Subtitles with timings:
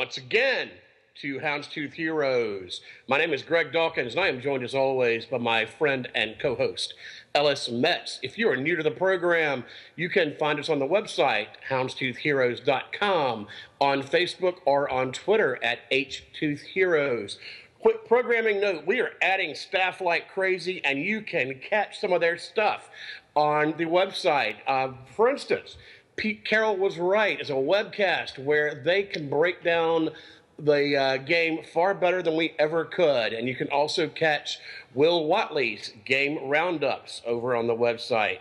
[0.00, 0.70] Once again
[1.14, 2.80] to Houndstooth Heroes.
[3.06, 6.38] My name is Greg Dawkins, and I am joined as always by my friend and
[6.38, 6.94] co host,
[7.34, 8.18] Ellis Metz.
[8.22, 9.62] If you are new to the program,
[9.96, 13.46] you can find us on the website, houndstoothheroes.com,
[13.78, 17.36] on Facebook, or on Twitter at HToothHeroes.
[17.80, 22.22] Quick programming note we are adding staff like crazy, and you can catch some of
[22.22, 22.88] their stuff
[23.36, 24.56] on the website.
[24.66, 25.76] Uh, for instance,
[26.20, 27.40] Pete Carroll was right.
[27.40, 30.10] It's a webcast where they can break down
[30.58, 33.32] the uh, game far better than we ever could.
[33.32, 34.58] And you can also catch
[34.92, 38.40] Will Watley's game roundups over on the website.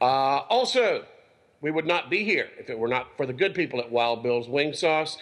[0.00, 1.04] Uh, also,
[1.60, 4.24] we would not be here if it were not for the good people at Wild
[4.24, 5.16] Bill's Wing Sauce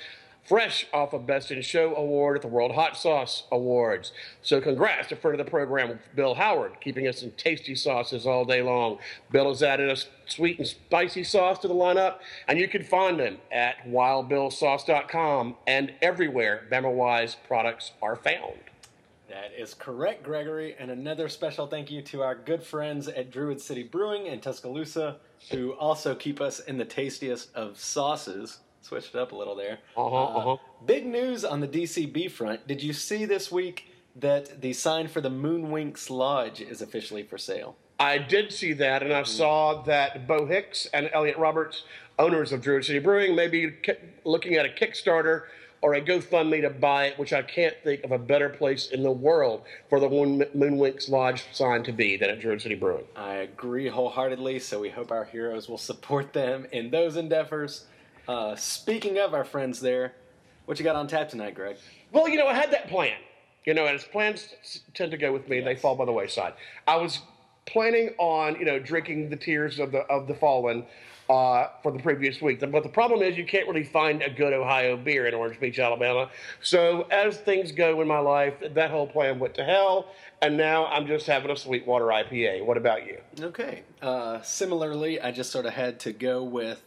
[0.48, 4.12] fresh off of Best in Show Award at the World Hot Sauce Awards.
[4.41, 8.46] So congrats to friend of the program, Bill Howard, keeping us in tasty sauces all
[8.46, 8.98] day long.
[9.30, 13.20] Bill has added a sweet and spicy sauce to the lineup, and you can find
[13.20, 18.58] them at wildbillsauce.com and everywhere Bama Wise products are found.
[19.28, 20.74] That is correct, Gregory.
[20.78, 25.16] And another special thank you to our good friends at Druid City Brewing in Tuscaloosa,
[25.50, 29.79] who also keep us in the tastiest of sauces switched it up a little there.
[29.97, 30.57] Uh-huh, uh, uh-huh.
[30.87, 32.67] Big news on the DCB front.
[32.67, 37.23] Did you see this week that the sign for the Moon Winx Lodge is officially
[37.23, 37.77] for sale?
[38.01, 39.31] I did see that, and I mm-hmm.
[39.31, 41.83] saw that Bo Hicks and Elliot Roberts,
[42.19, 43.75] owners of Druid City Brewing, may be
[44.25, 45.45] looking at a Kickstarter
[45.81, 49.03] or a GoFundMe to buy it, which I can't think of a better place in
[49.03, 53.05] the world for the Moon Winx Lodge sign to be than at Druid City Brewing.
[53.17, 57.87] I agree wholeheartedly, so we hope our heroes will support them in those endeavors.
[58.28, 60.12] Uh, speaking of our friends there,
[60.66, 61.77] what you got on tap tonight, Greg?
[62.12, 63.16] Well, you know, I had that plan.
[63.65, 64.55] You know, as plans
[64.93, 65.65] tend to go with me, yes.
[65.65, 66.53] they fall by the wayside.
[66.87, 67.21] I was
[67.65, 70.84] planning on, you know, drinking the tears of the of the fallen
[71.31, 72.61] uh, for the previous week.
[72.61, 75.78] But the problem is, you can't really find a good Ohio beer in Orange Beach,
[75.78, 76.31] Alabama.
[76.62, 80.12] So as things go in my life, that whole plan went to hell,
[80.43, 82.65] and now I'm just having a Sweetwater IPA.
[82.65, 83.19] What about you?
[83.41, 83.83] Okay.
[84.03, 86.83] Uh, similarly, I just sort of had to go with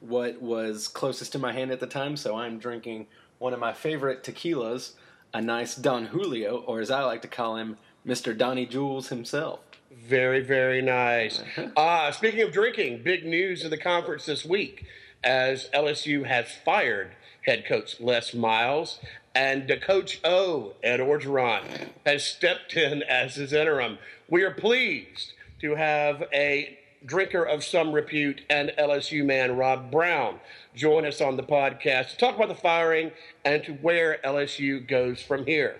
[0.00, 3.06] what was closest to my hand at the time, so I'm drinking
[3.38, 4.92] one of my favorite tequilas,
[5.34, 8.36] a nice Don Julio, or as I like to call him, Mr.
[8.36, 9.60] Donnie Jules himself.
[9.90, 11.42] Very, very nice.
[11.76, 14.86] Uh, speaking of drinking, big news in the conference this week
[15.24, 17.10] as LSU has fired
[17.44, 19.00] head coach Les Miles
[19.34, 21.62] and the coach O, Ed Orgeron,
[22.04, 23.98] has stepped in as his interim.
[24.28, 30.40] We are pleased to have a drinker of some repute, and LSU man Rob Brown
[30.74, 33.10] join us on the podcast to talk about the firing
[33.44, 35.76] and to where LSU goes from here.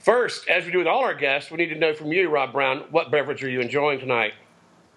[0.00, 2.52] First, as we do with all our guests, we need to know from you, Rob
[2.52, 4.34] Brown, what beverage are you enjoying tonight?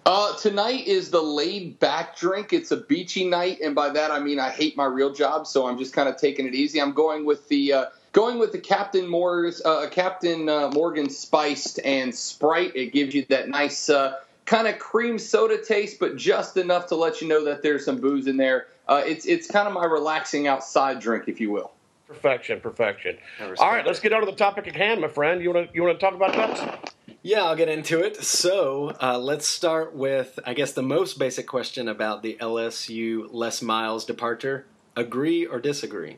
[0.04, 2.52] Uh, tonight is the laid back drink.
[2.52, 5.66] It's a beachy night, and by that I mean I hate my real job, so
[5.66, 6.80] I'm just kind of taking it easy.
[6.80, 11.78] I'm going with the uh, going with the Captain Morgan, uh, Captain uh, Morgan spiced
[11.84, 12.74] and Sprite.
[12.74, 14.14] It gives you that nice uh,
[14.48, 18.00] kind of cream soda taste, but just enough to let you know that there's some
[18.00, 18.68] booze in there.
[18.88, 21.72] Uh, it's it's kind of my relaxing outside drink, if you will.
[22.06, 23.18] Perfection, perfection.
[23.58, 25.42] All right, let's get on to the topic at hand, my friend.
[25.42, 26.94] You want to you want to talk about that?
[27.22, 28.24] Yeah, I'll get into it.
[28.24, 33.60] So uh, let's start with, I guess, the most basic question about the LSU Les
[33.60, 34.66] Miles departure.
[34.96, 36.16] Agree or disagree?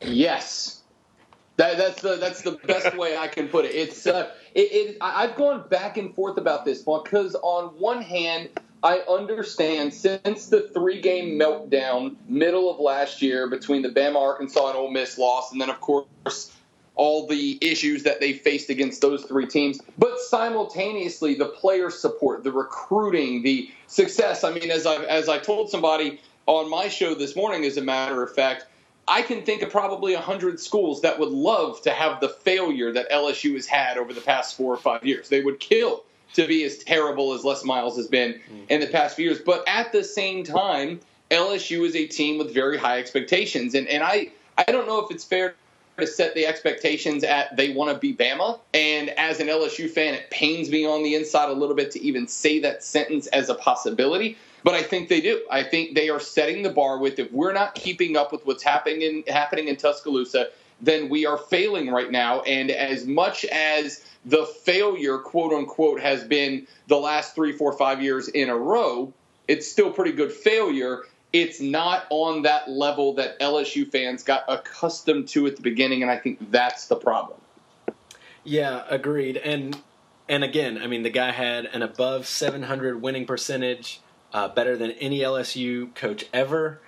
[0.00, 0.82] Yes.
[1.56, 3.74] That, that's the that's the best way I can put it.
[3.74, 8.48] It's uh, it, it, I've gone back and forth about this because on one hand,
[8.82, 14.68] I understand since the three game meltdown middle of last year between the Bama, Arkansas,
[14.68, 16.52] and Ole Miss loss, and then of course
[16.96, 22.44] all the issues that they faced against those three teams, but simultaneously the player support,
[22.44, 24.44] the recruiting, the success.
[24.44, 27.82] I mean, as I as I told somebody on my show this morning, as a
[27.82, 28.66] matter of fact
[29.06, 32.92] I can think of probably a 100 schools that would love to have the failure
[32.92, 35.28] that LSU has had over the past four or five years.
[35.28, 36.04] They would kill
[36.34, 38.66] to be as terrible as Les Miles has been mm.
[38.68, 39.40] in the past few years.
[39.40, 43.74] But at the same time, LSU is a team with very high expectations.
[43.74, 45.54] And, and I, I don't know if it's fair
[45.98, 48.58] to set the expectations at they want to be Bama.
[48.72, 52.02] And as an LSU fan, it pains me on the inside a little bit to
[52.02, 54.36] even say that sentence as a possibility.
[54.64, 55.42] But I think they do.
[55.50, 58.62] I think they are setting the bar with if we're not keeping up with what's
[58.62, 60.48] happening in, happening in Tuscaloosa,
[60.80, 62.40] then we are failing right now.
[62.40, 68.02] And as much as the failure, quote unquote, has been the last three, four, five
[68.02, 69.12] years in a row,
[69.46, 71.02] it's still pretty good failure.
[71.34, 76.10] It's not on that level that LSU fans got accustomed to at the beginning, and
[76.10, 77.38] I think that's the problem.
[78.44, 79.36] Yeah, agreed.
[79.36, 79.76] And
[80.26, 84.00] and again, I mean, the guy had an above 700 winning percentage
[84.34, 86.80] uh, better than any LSU coach ever.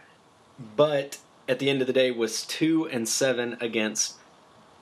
[0.77, 4.17] But at the end of the day was two and seven against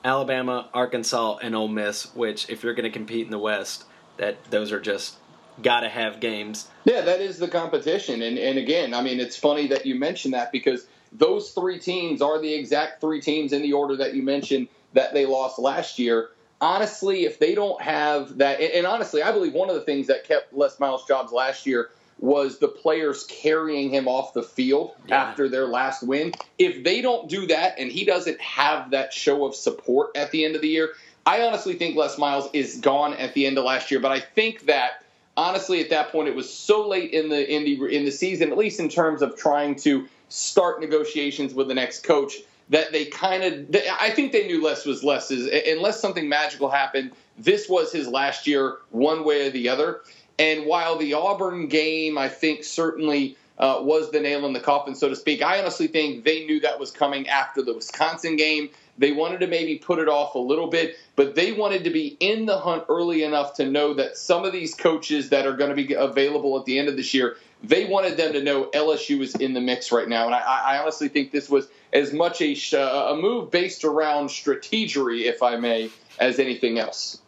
[0.03, 2.13] Alabama, Arkansas, and Ole Miss.
[2.15, 3.85] Which, if you're going to compete in the West,
[4.17, 5.15] that those are just
[5.61, 6.67] got to have games.
[6.83, 8.21] Yeah, that is the competition.
[8.21, 12.21] And and again, I mean, it's funny that you mentioned that because those three teams
[12.21, 15.99] are the exact three teams in the order that you mentioned that they lost last
[15.99, 16.29] year.
[16.61, 20.23] Honestly, if they don't have that, and honestly, I believe one of the things that
[20.23, 21.89] kept Les Miles' jobs last year
[22.19, 25.23] was the players carrying him off the field yeah.
[25.23, 26.33] after their last win.
[26.57, 30.45] If they don't do that and he doesn't have that show of support at the
[30.45, 30.93] end of the year,
[31.25, 33.99] I honestly think Les Miles is gone at the end of last year.
[33.99, 35.03] But I think that
[35.37, 38.51] honestly at that point it was so late in the in the in the season,
[38.51, 42.37] at least in terms of trying to start negotiations with the next coach,
[42.69, 47.11] that they kind of I think they knew Les was Les's unless something magical happened.
[47.37, 50.01] This was his last year, one way or the other.
[50.37, 54.95] And while the Auburn game, I think, certainly uh, was the nail in the coffin,
[54.95, 58.69] so to speak, I honestly think they knew that was coming after the Wisconsin game.
[58.97, 62.17] They wanted to maybe put it off a little bit, but they wanted to be
[62.19, 65.69] in the hunt early enough to know that some of these coaches that are going
[65.69, 69.21] to be available at the end of this year, they wanted them to know LSU
[69.21, 70.25] is in the mix right now.
[70.25, 75.23] And I, I honestly think this was as much a, a move based around strategery,
[75.23, 77.19] if I may, as anything else.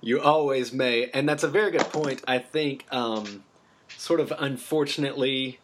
[0.00, 2.22] You always may, and that's a very good point.
[2.26, 3.44] I think, um,
[3.96, 5.58] sort of unfortunately,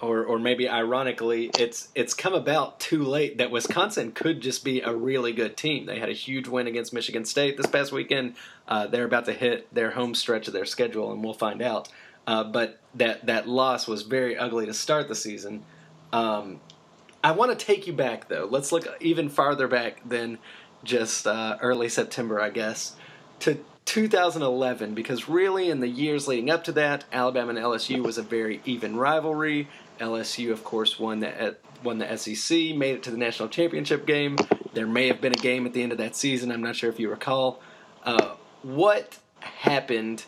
[0.00, 4.80] or or maybe ironically, it's it's come about too late that Wisconsin could just be
[4.80, 5.86] a really good team.
[5.86, 8.34] They had a huge win against Michigan State this past weekend.
[8.68, 11.88] Uh, they're about to hit their home stretch of their schedule, and we'll find out.
[12.26, 15.62] Uh, but that that loss was very ugly to start the season.
[16.12, 16.60] Um,
[17.22, 18.46] I want to take you back though.
[18.50, 20.38] Let's look even farther back than
[20.84, 22.96] just uh, early September, I guess,
[23.40, 28.18] to 2011, because really in the years leading up to that, Alabama and LSU was
[28.18, 29.68] a very even rivalry.
[30.00, 34.36] LSU, of course, won the won the SEC, made it to the national championship game.
[34.72, 36.50] There may have been a game at the end of that season.
[36.50, 37.60] I'm not sure if you recall.
[38.02, 40.24] Uh, what happened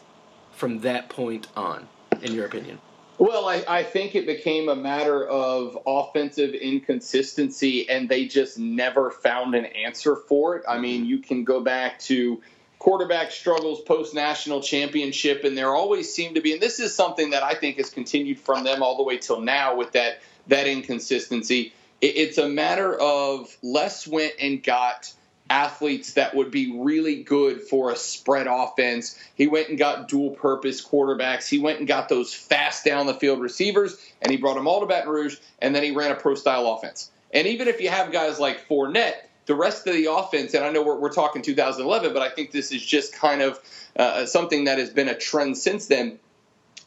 [0.53, 1.89] from that point on,
[2.23, 2.79] in your opinion?
[3.19, 9.11] Well, I, I, think it became a matter of offensive inconsistency, and they just never
[9.11, 10.65] found an answer for it.
[10.69, 10.83] I mm-hmm.
[10.83, 12.43] mean, you can go back to
[12.79, 17.31] quarterback struggles post national championship, and there always seemed to be, and this is something
[17.31, 20.67] that I think has continued from them all the way till now with that that
[20.67, 21.73] inconsistency.
[22.03, 25.13] It, it's a matter of Les went and got
[25.49, 29.19] athletes that would be really good for a spread offense.
[29.35, 31.49] He went and got dual purpose quarterbacks.
[31.49, 34.81] He went and got those fast down the field receivers, and he brought them all
[34.81, 37.11] to Baton Rouge, and then he ran a pro style offense.
[37.33, 39.15] And even if you have guys like Fournette,
[39.47, 42.51] the rest of the offense, and I know we're, we're talking 2011, but I think
[42.51, 43.61] this is just kind of
[43.97, 46.19] uh, something that has been a trend since then.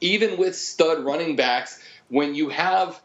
[0.01, 3.01] Even with stud running backs, when you have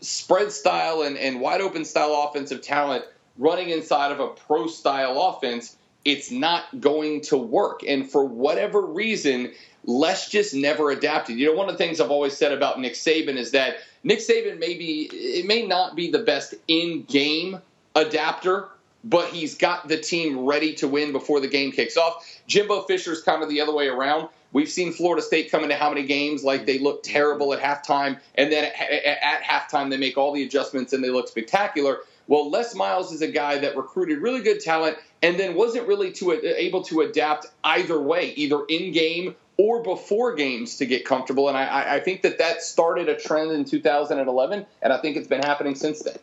[0.00, 3.04] spread style and, and wide open style offensive talent–
[3.38, 7.82] running inside of a pro style offense, it's not going to work.
[7.86, 9.52] And for whatever reason,
[9.84, 11.38] Les just never adapted.
[11.38, 14.18] You know, one of the things I've always said about Nick Saban is that Nick
[14.18, 17.60] Saban may be, it may not be the best in game
[17.94, 18.68] adapter,
[19.04, 22.24] but he's got the team ready to win before the game kicks off.
[22.46, 24.28] Jimbo Fisher's kind of the other way around.
[24.52, 28.18] We've seen Florida State come into how many games like they look terrible at halftime,
[28.34, 31.98] and then at halftime they make all the adjustments and they look spectacular.
[32.28, 36.12] Well, Les Miles is a guy that recruited really good talent and then wasn't really
[36.12, 41.48] to, able to adapt either way, either in game or before games to get comfortable.
[41.48, 45.26] And I, I think that that started a trend in 2011, and I think it's
[45.26, 46.18] been happening since then.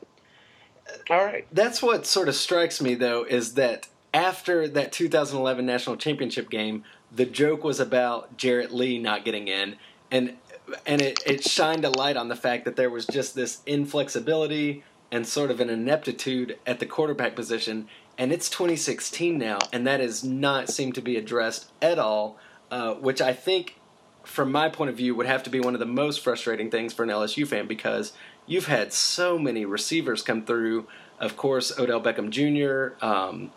[1.09, 1.45] All right.
[1.51, 6.83] That's what sort of strikes me, though, is that after that 2011 national championship game,
[7.11, 9.75] the joke was about Jarrett Lee not getting in,
[10.11, 10.37] and
[10.85, 14.83] and it, it shined a light on the fact that there was just this inflexibility
[15.11, 17.87] and sort of an ineptitude at the quarterback position.
[18.17, 22.37] And it's 2016 now, and that has not seemed to be addressed at all,
[22.71, 23.75] uh, which I think,
[24.23, 26.93] from my point of view, would have to be one of the most frustrating things
[26.93, 28.13] for an LSU fan because
[28.45, 30.87] you've had so many receivers come through.
[31.19, 33.51] Of course, Odell Beckham Jr., um,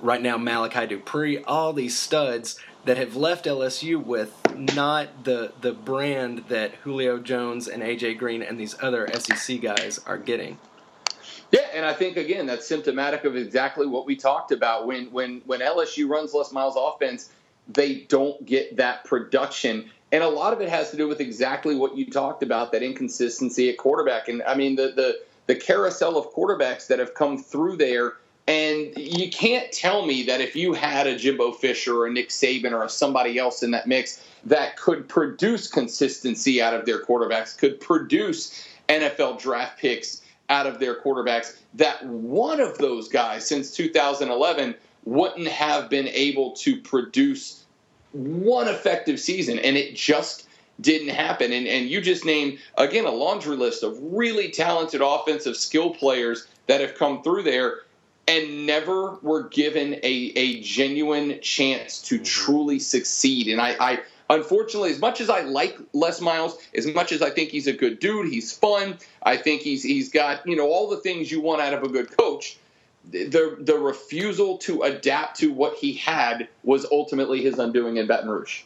[0.00, 4.36] right now Malachi Dupre, all these studs that have left LSU with
[4.74, 9.98] not the the brand that Julio Jones and AJ Green and these other SEC guys
[10.06, 10.58] are getting.
[11.50, 15.42] Yeah, and I think again that's symptomatic of exactly what we talked about when when
[15.46, 17.30] when LSU runs Les Miles offense,
[17.68, 19.90] they don't get that production.
[20.12, 22.82] And a lot of it has to do with exactly what you talked about, that
[22.82, 24.28] inconsistency at quarterback.
[24.28, 28.14] And I mean the the the carousel of quarterbacks that have come through there
[28.46, 32.28] and you can't tell me that if you had a Jimbo Fisher or a Nick
[32.28, 37.56] Saban or somebody else in that mix that could produce consistency out of their quarterbacks,
[37.56, 40.20] could produce NFL draft picks
[40.50, 44.74] out of their quarterbacks, that one of those guys since 2011
[45.04, 47.64] wouldn't have been able to produce
[48.12, 50.46] one effective season, and it just
[50.82, 51.50] didn't happen.
[51.50, 56.46] And, and you just named, again, a laundry list of really talented offensive skill players
[56.66, 57.80] that have come through there
[58.26, 62.24] and never were given a, a genuine chance to mm-hmm.
[62.24, 63.48] truly succeed.
[63.48, 64.00] And I, I,
[64.30, 67.72] unfortunately, as much as I like Les Miles, as much as I think he's a
[67.72, 68.98] good dude, he's fun.
[69.22, 71.88] I think he's he's got you know all the things you want out of a
[71.88, 72.58] good coach.
[73.10, 78.30] The the refusal to adapt to what he had was ultimately his undoing in Baton
[78.30, 78.62] Rouge.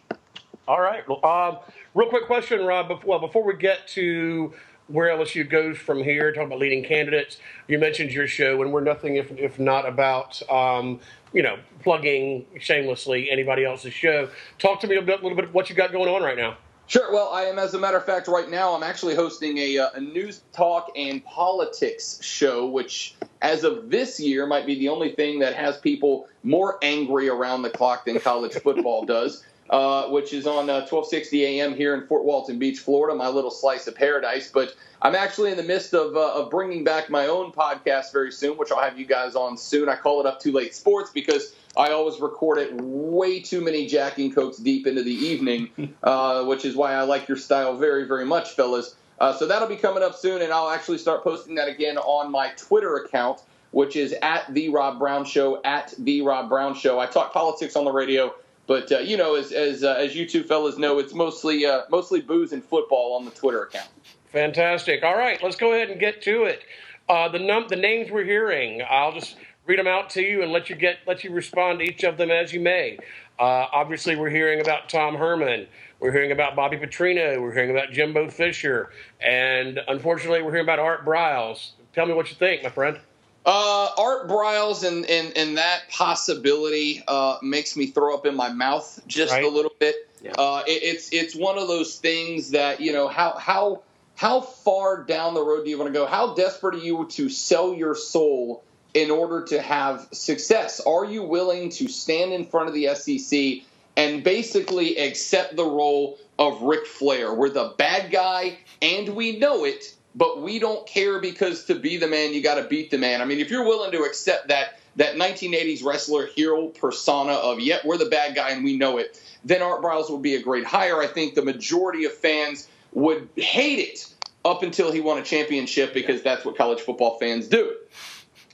[0.68, 1.02] All right.
[1.08, 1.58] Well, um,
[1.94, 3.02] real quick question, Rob.
[3.04, 4.52] Well, before we get to
[4.88, 7.38] where LSU goes from here, talking about leading candidates.
[7.68, 11.00] You mentioned your show, and we're nothing if, if not about, um,
[11.32, 14.28] you know, plugging shamelessly anybody else's show.
[14.58, 16.56] Talk to me a, bit, a little bit what you got going on right now.
[16.86, 17.12] Sure.
[17.12, 19.90] Well, I am, as a matter of fact, right now, I'm actually hosting a, uh,
[19.96, 25.12] a news talk and politics show, which, as of this year, might be the only
[25.12, 30.32] thing that has people more angry around the clock than college football does uh, which
[30.32, 33.94] is on uh, 1260 AM here in Fort Walton Beach, Florida, my little slice of
[33.94, 34.50] paradise.
[34.50, 38.32] But I'm actually in the midst of, uh, of bringing back my own podcast very
[38.32, 39.88] soon, which I'll have you guys on soon.
[39.88, 43.86] I call it Up Too Late Sports because I always record it way too many
[43.86, 48.04] jacking cokes deep into the evening, uh, which is why I like your style very,
[48.06, 48.96] very much, fellas.
[49.20, 52.30] Uh, so that'll be coming up soon, and I'll actually start posting that again on
[52.30, 53.40] my Twitter account,
[53.72, 55.60] which is at the Rob Brown Show.
[55.62, 56.98] At the Rob Brown Show.
[56.98, 58.34] I talk politics on the radio
[58.68, 61.82] but uh, you know, as as uh, as you two fellas know, it's mostly uh,
[61.90, 63.88] mostly booze and football on the Twitter account.
[64.26, 65.02] Fantastic.
[65.02, 66.62] All right, let's go ahead and get to it.
[67.08, 70.52] Uh, the num the names we're hearing, I'll just read them out to you and
[70.52, 72.98] let you get let you respond to each of them as you may.
[73.38, 75.66] Uh, obviously, we're hearing about Tom Herman.
[75.98, 77.40] We're hearing about Bobby Petrino.
[77.40, 81.70] We're hearing about Jimbo Fisher, and unfortunately, we're hearing about Art Briles.
[81.94, 83.00] Tell me what you think, my friend.
[83.46, 88.50] Uh, Art Briles and, and, and that possibility uh, makes me throw up in my
[88.50, 89.44] mouth just right.
[89.44, 89.94] a little bit.
[90.22, 90.32] Yeah.
[90.32, 93.82] Uh, it, it's it's one of those things that you know how how
[94.16, 96.04] how far down the road do you want to go?
[96.04, 100.80] How desperate are you to sell your soul in order to have success?
[100.80, 103.64] Are you willing to stand in front of the SEC
[103.96, 107.32] and basically accept the role of Ric Flair?
[107.32, 111.96] We're the bad guy, and we know it but we don't care because to be
[111.96, 113.20] the man, you got to beat the man.
[113.20, 117.84] I mean, if you're willing to accept that that 1980s wrestler hero persona of, yep,
[117.84, 120.64] we're the bad guy and we know it, then Art Briles would be a great
[120.64, 121.00] hire.
[121.00, 124.12] I think the majority of fans would hate it
[124.44, 127.76] up until he won a championship because that's what college football fans do.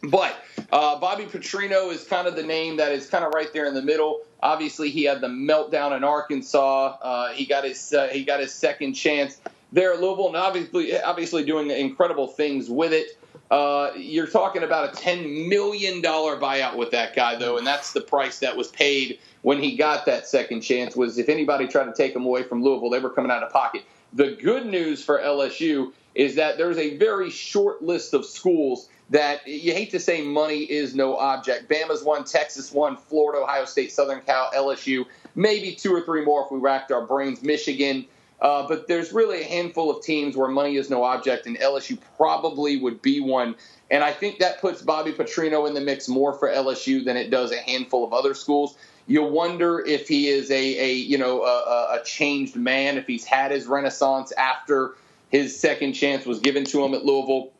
[0.02, 0.36] But
[0.70, 3.72] uh, Bobby Petrino is kind of the name that is kind of right there in
[3.72, 4.20] the middle.
[4.42, 6.98] Obviously, he had the meltdown in Arkansas.
[7.00, 9.40] Uh, he got his uh, he got his second chance
[9.74, 13.18] there at Louisville, and obviously, obviously doing incredible things with it.
[13.50, 18.00] Uh, you're talking about a $10 million buyout with that guy, though, and that's the
[18.00, 20.94] price that was paid when he got that second chance.
[20.94, 23.52] Was if anybody tried to take him away from Louisville, they were coming out of
[23.52, 23.82] pocket.
[24.12, 29.46] The good news for LSU is that there's a very short list of schools that
[29.46, 31.68] you hate to say money is no object.
[31.68, 35.04] Bama's one, Texas one, Florida, Ohio State, Southern Cal, LSU,
[35.34, 37.42] maybe two or three more if we racked our brains.
[37.42, 38.06] Michigan,
[38.40, 41.98] uh, but there's really a handful of teams where money is no object, and LSU
[42.16, 43.54] probably would be one.
[43.90, 47.30] And I think that puts Bobby Petrino in the mix more for LSU than it
[47.30, 48.76] does a handful of other schools.
[49.06, 53.24] You wonder if he is a, a you know a, a changed man, if he's
[53.24, 54.94] had his renaissance after
[55.30, 57.50] his second chance was given to him at Louisville.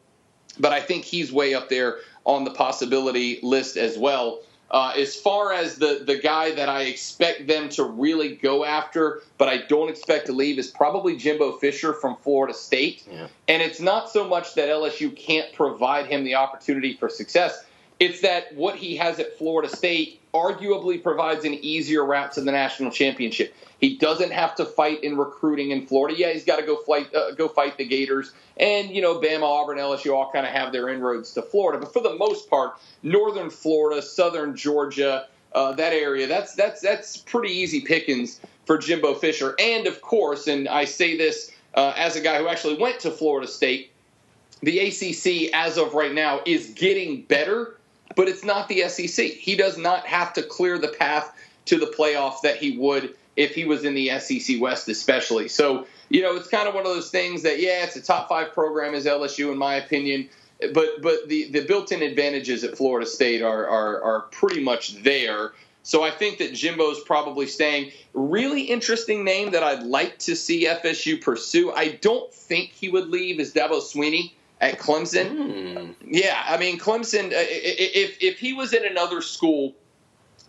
[0.59, 4.41] But I think he's way up there on the possibility list as well.
[4.71, 9.23] Uh, as far as the, the guy that I expect them to really go after,
[9.39, 13.07] but I don't expect to leave, is probably Jimbo Fisher from Florida State.
[13.11, 13.29] Yeah.
[13.47, 17.65] And it's not so much that LSU can't provide him the opportunity for success.
[18.01, 22.51] It's that what he has at Florida State arguably provides an easier route to the
[22.51, 23.55] national championship.
[23.81, 26.19] He doesn't have to fight in recruiting in Florida.
[26.19, 29.43] Yeah, he's got to go fight uh, go fight the Gators, and you know Bama,
[29.43, 31.79] Auburn, LSU all kind of have their inroads to Florida.
[31.79, 37.17] But for the most part, Northern Florida, Southern Georgia, uh, that area, that's that's that's
[37.17, 39.55] pretty easy pickings for Jimbo Fisher.
[39.59, 43.11] And of course, and I say this uh, as a guy who actually went to
[43.11, 43.93] Florida State,
[44.63, 47.79] the ACC as of right now is getting better,
[48.17, 49.27] but it's not the SEC.
[49.27, 51.35] He does not have to clear the path
[51.67, 55.49] to the playoff that he would if he was in the SEC West, especially.
[55.49, 58.29] So, you know, it's kind of one of those things that, yeah, it's a top
[58.29, 60.29] five program as LSU, in my opinion.
[60.73, 65.53] But but the, the built-in advantages at Florida State are, are are pretty much there.
[65.83, 67.91] So I think that Jimbo's probably staying.
[68.15, 71.73] Really interesting name that I'd like to see FSU pursue.
[71.73, 74.33] I don't think he would leave is Dabo Swinney
[74.65, 75.37] at Clemson.
[75.37, 75.95] Mm.
[76.07, 77.27] Yeah, I mean Clemson.
[77.27, 79.75] uh, If if he was in another school,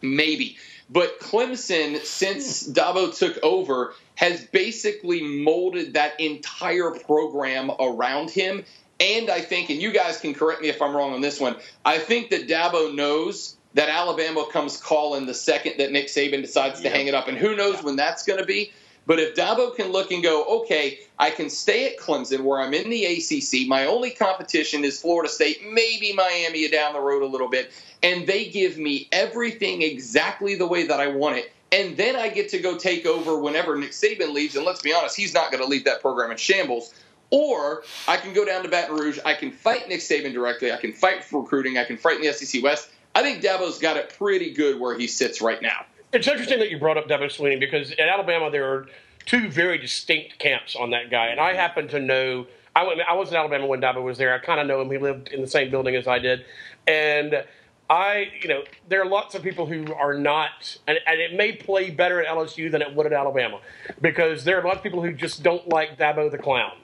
[0.02, 0.58] maybe.
[0.90, 8.64] But Clemson, since Dabo took over, has basically molded that entire program around him.
[9.00, 11.58] And I think, and you guys can correct me if I'm wrong on this one,
[11.84, 16.80] I think that Dabo knows that Alabama comes calling the second that Nick Saban decides
[16.82, 17.28] to hang it up.
[17.28, 18.72] And who knows when that's going to be.
[19.06, 22.74] But if Dabo can look and go, okay, I can stay at Clemson where I'm
[22.74, 23.68] in the ACC.
[23.68, 27.72] My only competition is Florida State, maybe Miami down the road a little bit,
[28.02, 31.52] and they give me everything exactly the way that I want it.
[31.72, 34.56] And then I get to go take over whenever Nick Saban leaves.
[34.56, 36.94] And let's be honest, he's not going to leave that program in shambles.
[37.32, 39.20] Or I can go down to Baton Rouge.
[39.26, 40.72] I can fight Nick Saban directly.
[40.72, 41.78] I can fight for recruiting.
[41.78, 42.90] I can fight in the SEC West.
[43.14, 45.86] I think Dabo's got it pretty good where he sits right now.
[46.16, 48.88] It's interesting that you brought up Dabo Swinney because at Alabama there are
[49.26, 51.60] two very distinct camps on that guy, and I mm-hmm.
[51.60, 52.48] happen to know.
[52.74, 54.34] I went, I was in Alabama when Dabo was there.
[54.34, 54.90] I kind of know him.
[54.90, 56.46] He lived in the same building as I did,
[56.88, 57.44] and
[57.90, 61.52] I, you know, there are lots of people who are not, and, and it may
[61.52, 63.60] play better at LSU than it would at Alabama,
[64.00, 66.78] because there are a lot of people who just don't like Dabo the clown,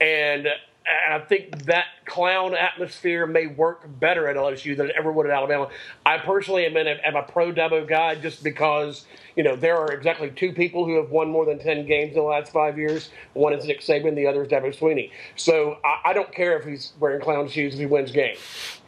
[0.00, 0.46] and
[0.86, 5.26] and I think that clown atmosphere may work better at LSU than it ever would
[5.26, 5.68] at Alabama.
[6.04, 9.76] I personally am, in a, am a pro Dabo guy just because you know there
[9.76, 12.78] are exactly two people who have won more than ten games in the last five
[12.78, 13.10] years.
[13.34, 15.10] One is Nick Saban, the other is Dabo Sweeney.
[15.34, 18.38] So I, I don't care if he's wearing clown shoes if he wins games.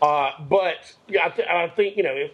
[0.01, 2.31] Uh, but I, th- I think you know, if,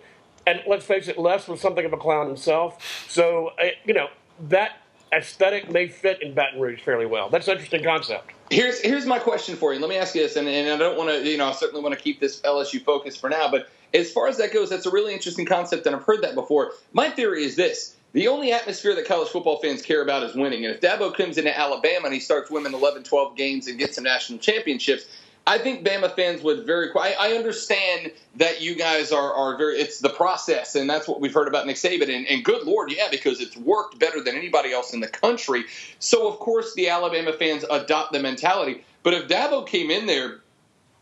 [0.46, 3.06] and let's face it, Les was something of a clown himself.
[3.08, 4.08] So uh, you know
[4.48, 4.76] that
[5.10, 7.30] aesthetic may fit in Baton Rouge fairly well.
[7.30, 8.33] That's an interesting concept.
[8.50, 9.80] Here's here's my question for you.
[9.80, 11.82] Let me ask you this, and, and I don't want to, you know, I certainly
[11.82, 14.86] want to keep this LSU focus for now, but as far as that goes, that's
[14.86, 16.72] a really interesting concept, and I've heard that before.
[16.92, 17.96] My theory is this.
[18.12, 20.64] The only atmosphere that college football fans care about is winning.
[20.64, 23.96] And if Dabo comes into Alabama and he starts winning 11, 12 games and gets
[23.96, 25.04] some national championships,
[25.46, 26.88] I think Bama fans would very.
[26.96, 29.76] I, I understand that you guys are, are very.
[29.76, 32.14] It's the process, and that's what we've heard about Nick Saban.
[32.14, 35.64] And, and good lord, yeah, because it's worked better than anybody else in the country.
[35.98, 38.84] So of course the Alabama fans adopt the mentality.
[39.02, 40.40] But if Dabo came in there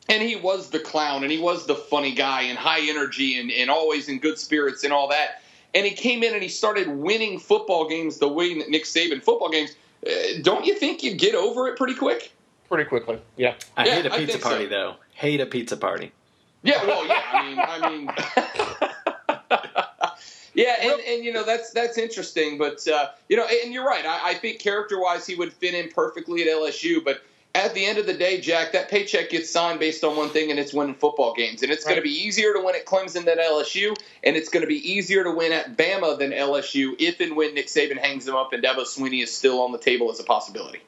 [0.08, 3.50] and he was the clown and he was the funny guy and high energy and,
[3.52, 6.88] and always in good spirits and all that, and he came in and he started
[6.88, 9.70] winning football games the way Nick Saban football games,
[10.04, 10.10] uh,
[10.42, 12.32] don't you think you'd get over it pretty quick?
[12.72, 13.52] Pretty quickly, yeah.
[13.76, 14.48] I Yeah, hate a pizza think so.
[14.48, 14.96] party though.
[15.12, 16.10] Hate a pizza party.
[16.62, 17.22] Yeah, well, yeah.
[17.30, 18.10] I mean, I mean,
[20.54, 24.06] yeah, and, and you know that's that's interesting, but uh, you know, and you're right.
[24.06, 27.20] I, I think character-wise, he would fit in perfectly at LSU, but.
[27.54, 30.50] At the end of the day, Jack, that paycheck gets signed based on one thing,
[30.50, 31.62] and it's winning football games.
[31.62, 34.62] And it's going to be easier to win at Clemson than LSU, and it's going
[34.62, 38.24] to be easier to win at Bama than LSU if and when Nick Saban hangs
[38.24, 40.80] them up and Dabo Sweeney is still on the table as a possibility.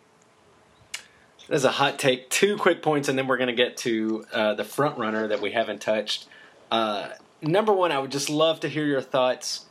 [1.48, 2.30] That's a hot take.
[2.30, 5.42] Two quick points, and then we're going to get to uh, the front runner that
[5.42, 6.26] we haven't touched.
[6.70, 7.10] Uh,
[7.42, 9.66] number one, I would just love to hear your thoughts.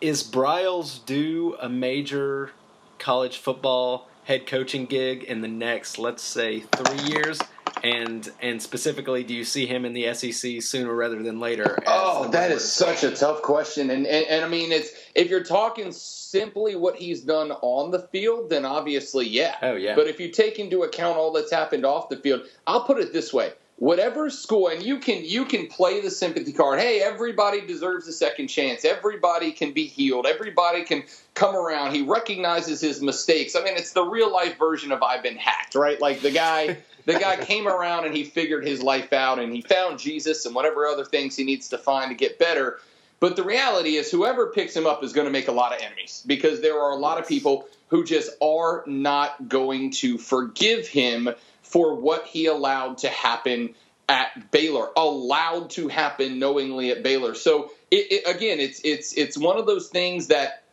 [0.00, 2.52] Is Briles due a major
[2.98, 7.40] college football head coaching gig in the next, let's say, three years?
[7.82, 11.78] And and specifically, do you see him in the SEC sooner rather than later?
[11.86, 15.44] Oh, that is such a tough question, and, and and I mean, it's if you're
[15.44, 19.56] talking simply what he's done on the field, then obviously, yeah.
[19.62, 19.94] Oh, yeah.
[19.94, 23.12] But if you take into account all that's happened off the field, I'll put it
[23.12, 26.80] this way: whatever school, and you can you can play the sympathy card.
[26.80, 28.84] Hey, everybody deserves a second chance.
[28.84, 30.26] Everybody can be healed.
[30.26, 31.94] Everybody can come around.
[31.94, 33.54] He recognizes his mistakes.
[33.54, 36.00] I mean, it's the real life version of I've been hacked, right?
[36.00, 36.78] Like the guy.
[37.06, 40.54] The guy came around and he figured his life out and he found Jesus and
[40.54, 42.80] whatever other things he needs to find to get better.
[43.20, 45.80] But the reality is, whoever picks him up is going to make a lot of
[45.80, 50.86] enemies because there are a lot of people who just are not going to forgive
[50.88, 51.30] him
[51.62, 53.74] for what he allowed to happen
[54.08, 57.34] at Baylor, allowed to happen knowingly at Baylor.
[57.34, 60.64] So it, it, again, it's it's it's one of those things that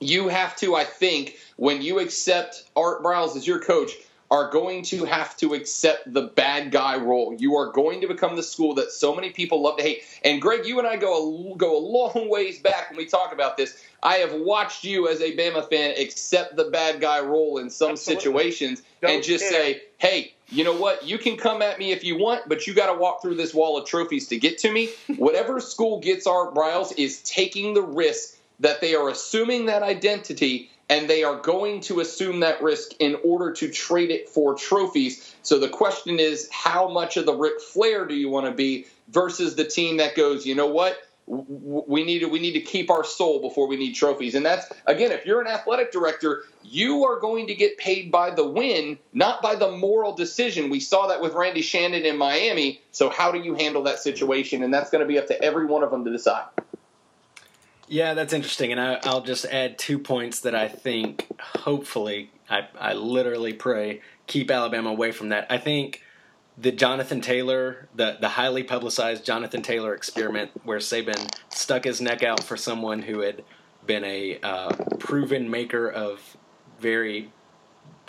[0.00, 3.92] you have to, I think, when you accept Art Briles as your coach,
[4.30, 7.34] are going to have to accept the bad guy role.
[7.38, 10.02] You are going to become the school that so many people love to hate.
[10.24, 13.32] And Greg, you and I go a, go a long ways back when we talk
[13.32, 13.76] about this.
[14.02, 17.92] I have watched you as a Bama fan accept the bad guy role in some
[17.92, 18.24] Absolutely.
[18.24, 19.50] situations Don't and just care.
[19.50, 21.04] say, "Hey, you know what?
[21.04, 23.54] You can come at me if you want, but you got to walk through this
[23.54, 27.82] wall of trophies to get to me." Whatever school gets Art Briles is taking the
[27.82, 32.92] risk that they are assuming that identity and they are going to assume that risk
[33.00, 35.34] in order to trade it for trophies.
[35.42, 38.86] So the question is, how much of the Ric Flair do you want to be
[39.08, 40.98] versus the team that goes, you know what?
[41.26, 44.34] we need to we need to keep our soul before we need trophies.
[44.36, 48.30] And that's again, if you're an athletic director, you are going to get paid by
[48.30, 50.70] the win, not by the moral decision.
[50.70, 52.80] We saw that with Randy Shannon in Miami.
[52.92, 54.62] So how do you handle that situation?
[54.62, 56.44] And that's going to be up to every one of them to decide.
[57.88, 62.66] Yeah, that's interesting, and I, will just add two points that I think, hopefully, I,
[62.78, 65.46] I literally pray keep Alabama away from that.
[65.50, 66.02] I think
[66.58, 72.22] the Jonathan Taylor, the the highly publicized Jonathan Taylor experiment, where Saban stuck his neck
[72.24, 73.44] out for someone who had
[73.86, 76.36] been a uh, proven maker of
[76.80, 77.30] very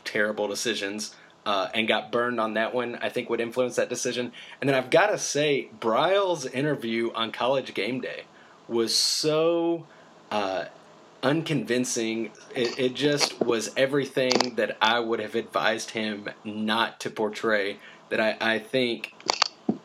[0.04, 1.14] terrible decisions
[1.46, 4.32] uh, and got burned on that one, I think would influence that decision.
[4.60, 8.24] And then I've got to say, Briles' interview on College Game Day
[8.68, 9.86] was so
[10.32, 10.66] uh,
[11.24, 12.32] unconvincing.
[12.56, 17.78] It, it just was everything that I would have advised him not to portray
[18.10, 19.14] that I, I think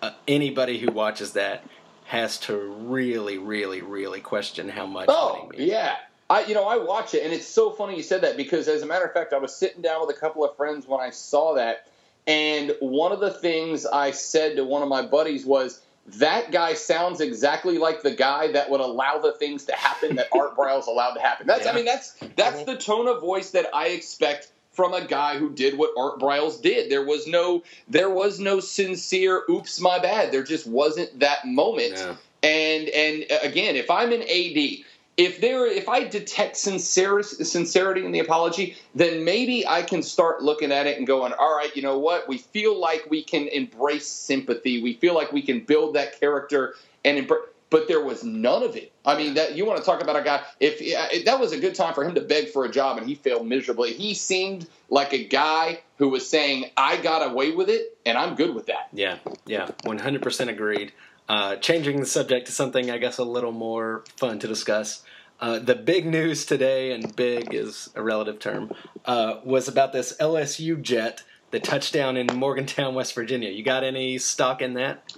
[0.00, 1.64] uh, anybody who watches that
[2.06, 5.06] has to really, really, really question how much.
[5.08, 5.96] Oh, yeah.
[6.28, 8.80] I, you know, I watch it, and it's so funny you said that because, as
[8.80, 11.10] a matter of fact, I was sitting down with a couple of friends when I
[11.10, 11.88] saw that,
[12.26, 16.74] and one of the things I said to one of my buddies was, "That guy
[16.74, 20.86] sounds exactly like the guy that would allow the things to happen that Art Briles
[20.86, 21.72] allowed to happen." That's, yeah.
[21.72, 25.50] I mean, that's that's the tone of voice that I expect from a guy who
[25.50, 26.90] did what Art Briles did.
[26.90, 30.32] There was no there was no sincere oops my bad.
[30.32, 31.94] There just wasn't that moment.
[31.96, 32.16] Yeah.
[32.42, 34.84] And and uh, again, if I'm an AD,
[35.16, 40.42] if there if I detect sincerity sincerity in the apology, then maybe I can start
[40.42, 42.28] looking at it and going, all right, you know what?
[42.28, 44.82] We feel like we can embrace sympathy.
[44.82, 48.76] We feel like we can build that character and embrace but there was none of
[48.76, 48.92] it.
[49.02, 50.42] I mean, that you want to talk about a guy.
[50.60, 53.06] If, if, that was a good time for him to beg for a job, and
[53.08, 53.94] he failed miserably.
[53.94, 58.34] He seemed like a guy who was saying, "I got away with it, and I'm
[58.34, 60.92] good with that." Yeah, yeah, 100 percent agreed.
[61.32, 65.02] Uh, changing the subject to something, I guess, a little more fun to discuss.
[65.40, 68.70] Uh, the big news today, and big is a relative term,
[69.06, 73.48] uh, was about this LSU jet, the touchdown in Morgantown, West Virginia.
[73.48, 75.10] You got any stock in that?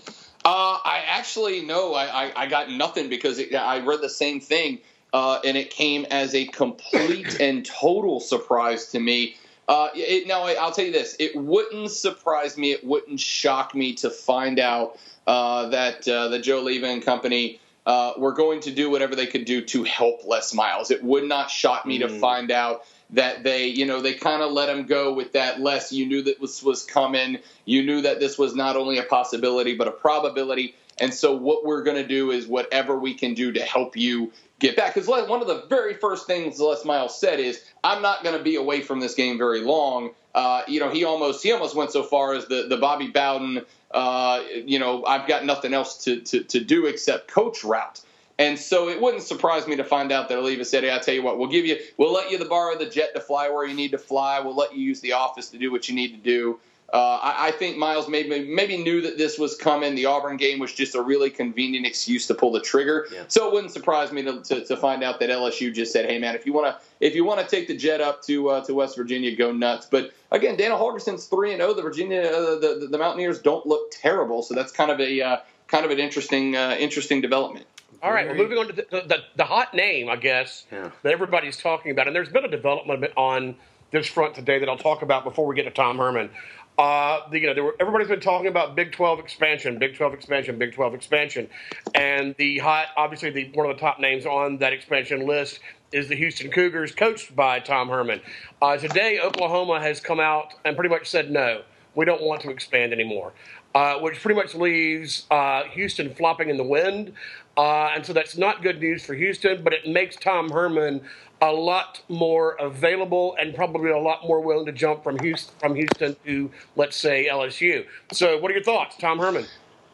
[0.45, 4.39] Uh, I actually no, I, I, I got nothing because it, I read the same
[4.39, 4.79] thing,
[5.13, 9.35] uh, and it came as a complete and total surprise to me.
[9.67, 13.95] Uh, it, now I'll tell you this: it wouldn't surprise me, it wouldn't shock me
[13.95, 18.71] to find out uh, that uh, the Joe Alleva and company uh, were going to
[18.71, 20.91] do whatever they could do to help Les Miles.
[20.91, 22.09] It would not shock me mm.
[22.09, 25.61] to find out that they, you know, they kind of let him go with that
[25.61, 25.93] less.
[25.93, 27.39] You knew that this was coming.
[27.65, 30.75] You knew that this was not only a possibility, but a probability.
[30.99, 34.33] And so what we're going to do is whatever we can do to help you
[34.59, 34.95] get back.
[34.95, 38.43] Because one of the very first things Les Miles said is, "I'm not going to
[38.43, 41.93] be away from this game very long." Uh, you know, he almost he almost went
[41.93, 43.65] so far as the the Bobby Bowden.
[43.91, 48.01] Uh, you know, I've got nothing else to, to, to do except coach route.
[48.41, 51.15] And so it wouldn't surprise me to find out that Alleva said, "Hey, I tell
[51.15, 53.65] you what, we'll give you, we'll let you the borrow the jet to fly where
[53.65, 54.41] you need to fly.
[54.41, 56.59] We'll let you use the office to do what you need to do."
[56.95, 59.97] Uh, I, I, think Miles maybe maybe knew that this was coming.
[59.97, 63.09] The Auburn game was just a really convenient excuse to pull the trigger.
[63.13, 63.25] Yeah.
[63.27, 66.21] So it wouldn't surprise me to, to, to, find out that LSU just said, "Hey,
[66.21, 68.65] man, if you want to if you want to take the jet up to uh,
[68.67, 71.73] to West Virginia, go nuts." But again, Dana Holgorsen's three and zero.
[71.73, 71.75] Oh.
[71.75, 75.37] The Virginia uh, the, the Mountaineers don't look terrible, so that's kind of a uh,
[75.67, 77.67] kind of an interesting uh, interesting development.
[78.05, 80.91] All right, well, moving on to the, the, the hot name, I guess, yeah.
[81.03, 82.07] that everybody's talking about.
[82.07, 83.57] And there's been a development on
[83.91, 86.29] this front today that I'll talk about before we get to Tom Herman.
[86.77, 90.59] Uh, the, you know, were, everybody's been talking about Big 12 expansion, Big 12 expansion,
[90.59, 91.49] Big 12 expansion.
[91.95, 95.61] And the hot, obviously, the, one of the top names on that expansion list
[95.93, 98.21] is the Houston Cougars, coached by Tom Herman.
[98.61, 101.63] Uh, today, Oklahoma has come out and pretty much said no,
[101.95, 103.33] we don't want to expand anymore.
[103.75, 107.13] Uh, which pretty much leaves uh, Houston flopping in the wind.
[107.57, 111.01] Uh, and so that's not good news for Houston, but it makes Tom Herman
[111.41, 115.75] a lot more available and probably a lot more willing to jump from Houston, from
[115.75, 117.87] Houston to, let's say, LSU.
[118.13, 119.47] So, what are your thoughts, Tom Herman?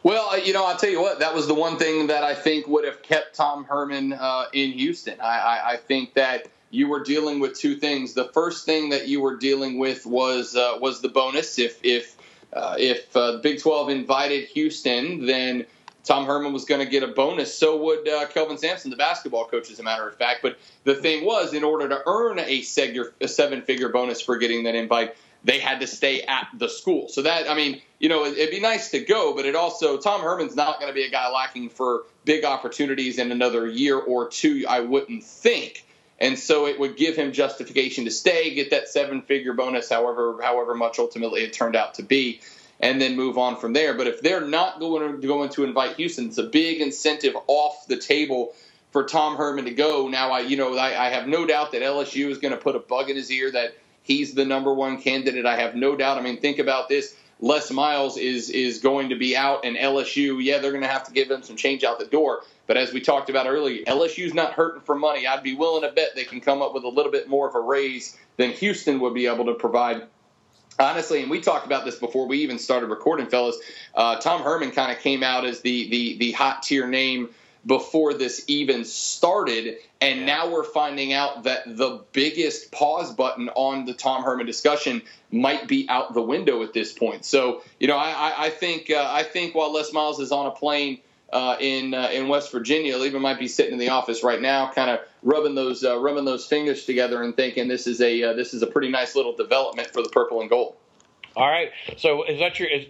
[0.03, 2.33] Well, uh, you know, I'll tell you what, that was the one thing that I
[2.33, 5.19] think would have kept Tom Herman uh, in Houston.
[5.21, 8.13] I, I, I, think that you were dealing with two things.
[8.13, 11.59] The first thing that you were dealing with was uh, was the bonus.
[11.59, 12.15] If if
[12.53, 15.65] uh, if uh, Big 12 invited Houston, then
[16.03, 17.53] Tom Herman was going to get a bonus.
[17.53, 20.41] So would uh, Kelvin Sampson, the basketball coach, as a matter of fact.
[20.41, 22.63] But the thing was, in order to earn a,
[23.21, 27.07] a seven-figure bonus for getting that invite, they had to stay at the school.
[27.07, 30.21] So that, I mean, you know, it'd be nice to go, but it also Tom
[30.21, 34.27] Herman's not going to be a guy lacking for big opportunities in another year or
[34.29, 34.65] two.
[34.67, 35.85] I wouldn't think.
[36.19, 40.75] And so it would give him justification to stay, get that seven-figure bonus, however however
[40.75, 42.41] much ultimately it turned out to be.
[42.81, 43.93] And then move on from there.
[43.93, 47.87] But if they're not going to going to invite Houston, it's a big incentive off
[47.87, 48.53] the table
[48.91, 50.07] for Tom Herman to go.
[50.07, 52.75] Now, I you know I, I have no doubt that LSU is going to put
[52.75, 55.45] a bug in his ear that he's the number one candidate.
[55.45, 56.17] I have no doubt.
[56.17, 57.15] I mean, think about this.
[57.39, 61.05] Les Miles is is going to be out, and LSU, yeah, they're going to have
[61.05, 62.41] to give him some change out the door.
[62.67, 65.25] But as we talked about earlier, LSU's not hurting for money.
[65.25, 67.55] I'd be willing to bet they can come up with a little bit more of
[67.55, 70.03] a raise than Houston would be able to provide
[70.81, 73.57] honestly, and we talked about this before we even started recording, fellas.
[73.93, 77.29] Uh, Tom Herman kind of came out as the the the hot tier name
[77.65, 80.25] before this even started, and yeah.
[80.25, 85.67] now we're finding out that the biggest pause button on the Tom Herman discussion might
[85.67, 87.23] be out the window at this point.
[87.23, 90.51] So, you know, I, I think uh, I think while Les Miles is on a
[90.51, 90.99] plane.
[91.33, 94.69] Uh, in uh, in West Virginia, Leva might be sitting in the office right now,
[94.69, 98.33] kind of rubbing those uh, rubbing those fingers together and thinking this is a uh,
[98.33, 100.75] this is a pretty nice little development for the purple and gold.
[101.35, 101.71] All right.
[101.97, 102.87] So is that your is,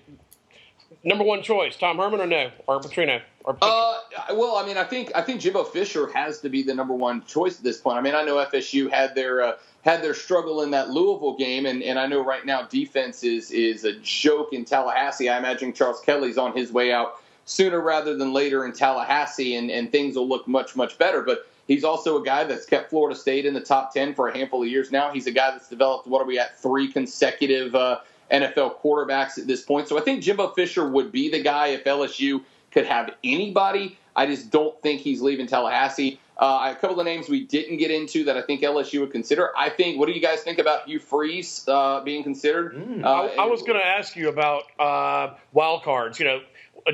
[1.04, 3.22] number one choice, Tom Herman or no, or Petrino?
[3.44, 3.98] Or uh,
[4.34, 7.24] well, I mean, I think I think Jimbo Fisher has to be the number one
[7.26, 7.98] choice at this point.
[7.98, 11.65] I mean, I know FSU had their uh, had their struggle in that Louisville game,
[11.65, 15.30] and, and I know right now defense is is a joke in Tallahassee.
[15.30, 17.15] I imagine Charles Kelly's on his way out
[17.46, 21.22] sooner rather than later in Tallahassee, and, and things will look much much better.
[21.22, 24.38] But He's also a guy that's kept Florida State in the top 10 for a
[24.38, 25.10] handful of years now.
[25.14, 29.48] He's a guy that's developed, what are we at, three consecutive uh, NFL quarterbacks at
[29.48, 29.88] this point.
[29.88, 33.98] So I think Jimbo Fisher would be the guy if LSU could have anybody.
[34.18, 36.20] I just don't think he's leaving Tallahassee.
[36.38, 39.58] Uh, a couple of names we didn't get into that I think LSU would consider.
[39.58, 39.98] I think.
[39.98, 42.76] What do you guys think about Hugh Freeze uh, being considered?
[42.76, 43.06] Mm.
[43.06, 46.20] Uh, I, I, was going to ask you about uh, wild cards.
[46.20, 46.42] You know,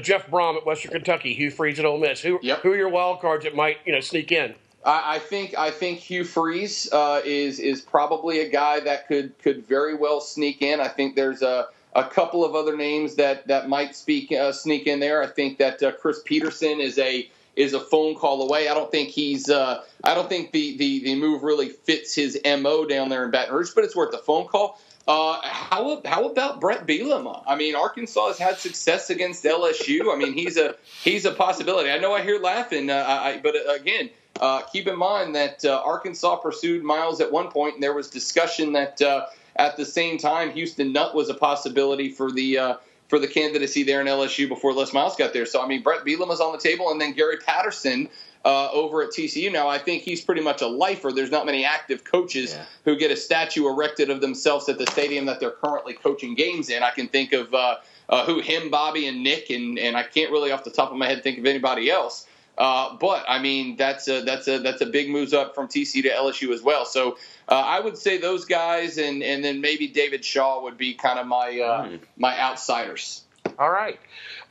[0.04, 2.22] Jeff Brohm at Western Kentucky, Hugh Freeze at Ole Miss.
[2.22, 2.60] Who, yep.
[2.60, 4.54] who are your wild cards that might you know sneak in?
[4.88, 9.38] I, I think I think Hugh Freeze uh, is is probably a guy that could
[9.40, 10.80] could very well sneak in.
[10.80, 14.88] I think there's a a couple of other names that that might speak uh, sneak
[14.88, 15.22] in there.
[15.22, 18.70] I think that uh, Chris Petersen is a is a phone call away.
[18.70, 22.40] I don't think he's uh, I don't think the, the the move really fits his
[22.46, 24.80] mo down there in Baton Rouge, but it's worth a phone call.
[25.08, 27.42] Uh, how how about Brett Bielema?
[27.48, 30.14] I mean, Arkansas has had success against LSU.
[30.14, 31.90] I mean, he's a he's a possibility.
[31.90, 35.64] I know I hear laughing, uh, I, but uh, again, uh, keep in mind that
[35.66, 39.86] uh, Arkansas pursued Miles at one point, and there was discussion that uh, at the
[39.86, 42.76] same time Houston Nutt was a possibility for the uh,
[43.08, 45.46] for the candidacy there in LSU before Les Miles got there.
[45.46, 48.10] So I mean, Brett Bielema was on the table, and then Gary Patterson.
[48.46, 51.12] Uh, over at TCU now, I think he's pretty much a lifer.
[51.12, 52.64] There's not many active coaches yeah.
[52.86, 56.70] who get a statue erected of themselves at the stadium that they're currently coaching games
[56.70, 56.82] in.
[56.82, 57.78] I can think of uh,
[58.26, 61.08] who him, Bobby, and Nick, and and I can't really off the top of my
[61.08, 62.26] head think of anybody else.
[62.58, 66.04] Uh, but I mean, that's a that's a that's a big moves up from TC
[66.04, 66.86] to LSU as well.
[66.86, 67.18] So
[67.48, 71.20] uh, I would say those guys, and and then maybe David Shaw would be kind
[71.20, 72.00] of my uh, mm.
[72.18, 73.24] my outsiders.
[73.60, 74.00] All right.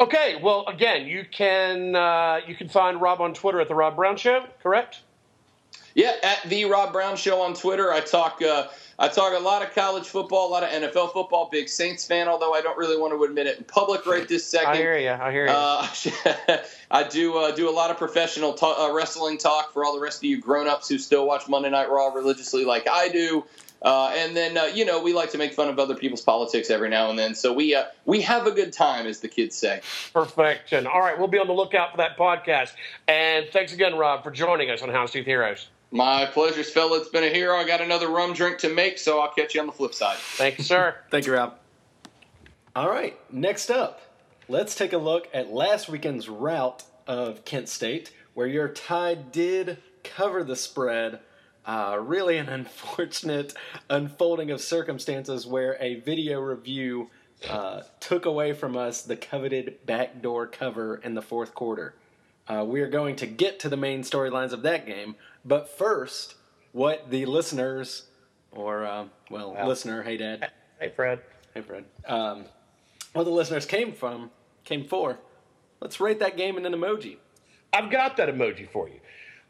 [0.01, 0.38] Okay.
[0.40, 4.16] Well, again, you can uh, you can find Rob on Twitter at the Rob Brown
[4.16, 4.45] Show.
[4.62, 5.01] Correct.
[5.96, 7.90] Yeah, at the Rob Brown Show on Twitter.
[7.90, 11.48] I talk uh, I talk a lot of college football, a lot of NFL football.
[11.50, 14.44] Big Saints fan, although I don't really want to admit it in public right this
[14.50, 14.72] second.
[14.72, 15.09] I hear you.
[15.09, 15.52] I hear you.
[15.52, 16.59] Uh,
[16.90, 20.18] I do uh, do a lot of professional uh, wrestling talk for all the rest
[20.18, 23.46] of you grown-ups who still watch Monday Night Raw religiously, like I do.
[23.80, 26.68] Uh, and then uh, you know we like to make fun of other people's politics
[26.68, 27.35] every now and then.
[27.35, 29.80] So we uh, we have a good time, as the kids say.
[30.12, 30.87] Perfection.
[30.87, 32.72] All right, we'll be on the lookout for that podcast.
[33.09, 35.68] And thanks again, Rob, for joining us on Houndstooth Heroes.
[35.90, 36.99] My pleasure, fella.
[36.99, 37.57] It's been a hero.
[37.57, 40.16] I got another rum drink to make, so I'll catch you on the flip side.
[40.18, 40.96] Thank you, sir.
[41.11, 41.57] Thank you, Rob.
[42.75, 44.03] All right, next up,
[44.49, 49.79] let's take a look at last weekend's route of Kent State, where your tie did
[50.03, 51.20] cover the spread.
[51.64, 53.55] Uh, really, an unfortunate
[53.88, 57.09] unfolding of circumstances where a video review
[57.49, 61.94] uh, took away from us the coveted backdoor cover in the fourth quarter.
[62.49, 66.35] Uh, we are going to get to the main storylines of that game, but first,
[66.72, 68.04] what the listeners,
[68.52, 69.66] or uh, well, wow.
[69.66, 71.20] listener, hey Dad, hey Fred,
[71.54, 72.44] hey Fred, um,
[73.12, 74.30] what the listeners came from,
[74.64, 75.18] came for.
[75.80, 77.16] Let's rate that game in an emoji.
[77.72, 79.00] I've got that emoji for you.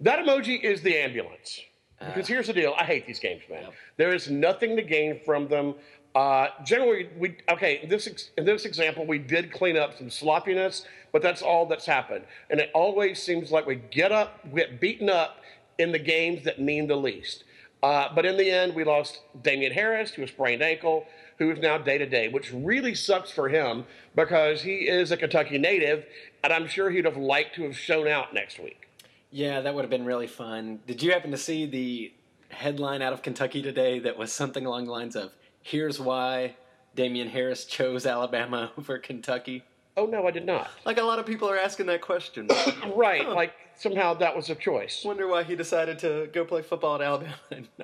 [0.00, 1.60] That emoji is the ambulance.
[1.98, 3.62] Because uh, here's the deal: I hate these games, man.
[3.62, 3.74] Yep.
[3.96, 5.74] There is nothing to gain from them.
[6.14, 7.80] Uh, generally, we okay.
[7.82, 11.86] In this in this example, we did clean up some sloppiness, but that's all that's
[11.86, 12.24] happened.
[12.50, 15.38] And it always seems like we get up, we get beaten up,
[15.78, 17.44] in the games that mean the least.
[17.82, 21.06] Uh, but in the end, we lost Damien Harris to a sprained ankle,
[21.38, 23.84] who is now day to day, which really sucks for him
[24.14, 26.06] because he is a Kentucky native,
[26.42, 28.88] and I'm sure he'd have liked to have shown out next week.
[29.30, 30.80] Yeah, that would have been really fun.
[30.86, 32.12] Did you happen to see the
[32.48, 36.56] headline out of Kentucky today that was something along the lines of "Here's why
[36.94, 39.62] Damien Harris chose Alabama over Kentucky?
[39.96, 40.70] Oh no, I did not.
[40.84, 42.48] Like a lot of people are asking that question.
[42.94, 45.02] Right, like somehow that was a choice.
[45.04, 47.34] Wonder why he decided to go play football at Alabama.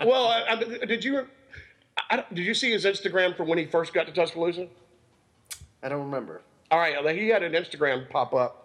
[0.05, 1.27] Well, I, I, did you
[2.11, 4.69] I, did you see his Instagram from when he first got to Tuscaloosa?
[5.83, 6.43] I don't remember.
[6.71, 8.63] All right, he had an Instagram pop up.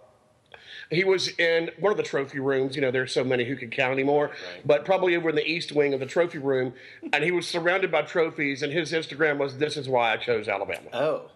[0.89, 2.75] He was in one of the trophy rooms.
[2.75, 4.31] You know, there's so many who can count anymore,
[4.65, 6.73] but probably over in the east wing of the trophy room.
[7.11, 10.47] And he was surrounded by trophies, and his Instagram was, This is why I chose
[10.47, 10.89] Alabama.
[10.93, 11.31] Oh,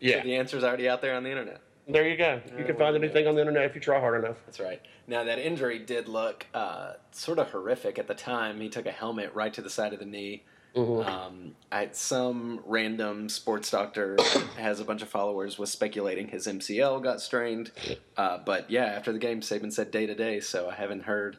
[0.00, 0.22] Yeah.
[0.22, 1.60] the answer's already out there on the internet.
[1.88, 2.40] There you go.
[2.58, 4.36] You can find anything on the internet if you try hard enough.
[4.46, 4.80] That's right.
[5.06, 8.60] Now that injury did look uh, sort of horrific at the time.
[8.60, 10.42] He took a helmet right to the side of the knee.
[10.76, 14.18] Um, I, some random sports doctor
[14.58, 17.70] has a bunch of followers was speculating his MCL got strained,
[18.18, 21.38] uh, but yeah, after the game, Saban said day to day, so I haven't heard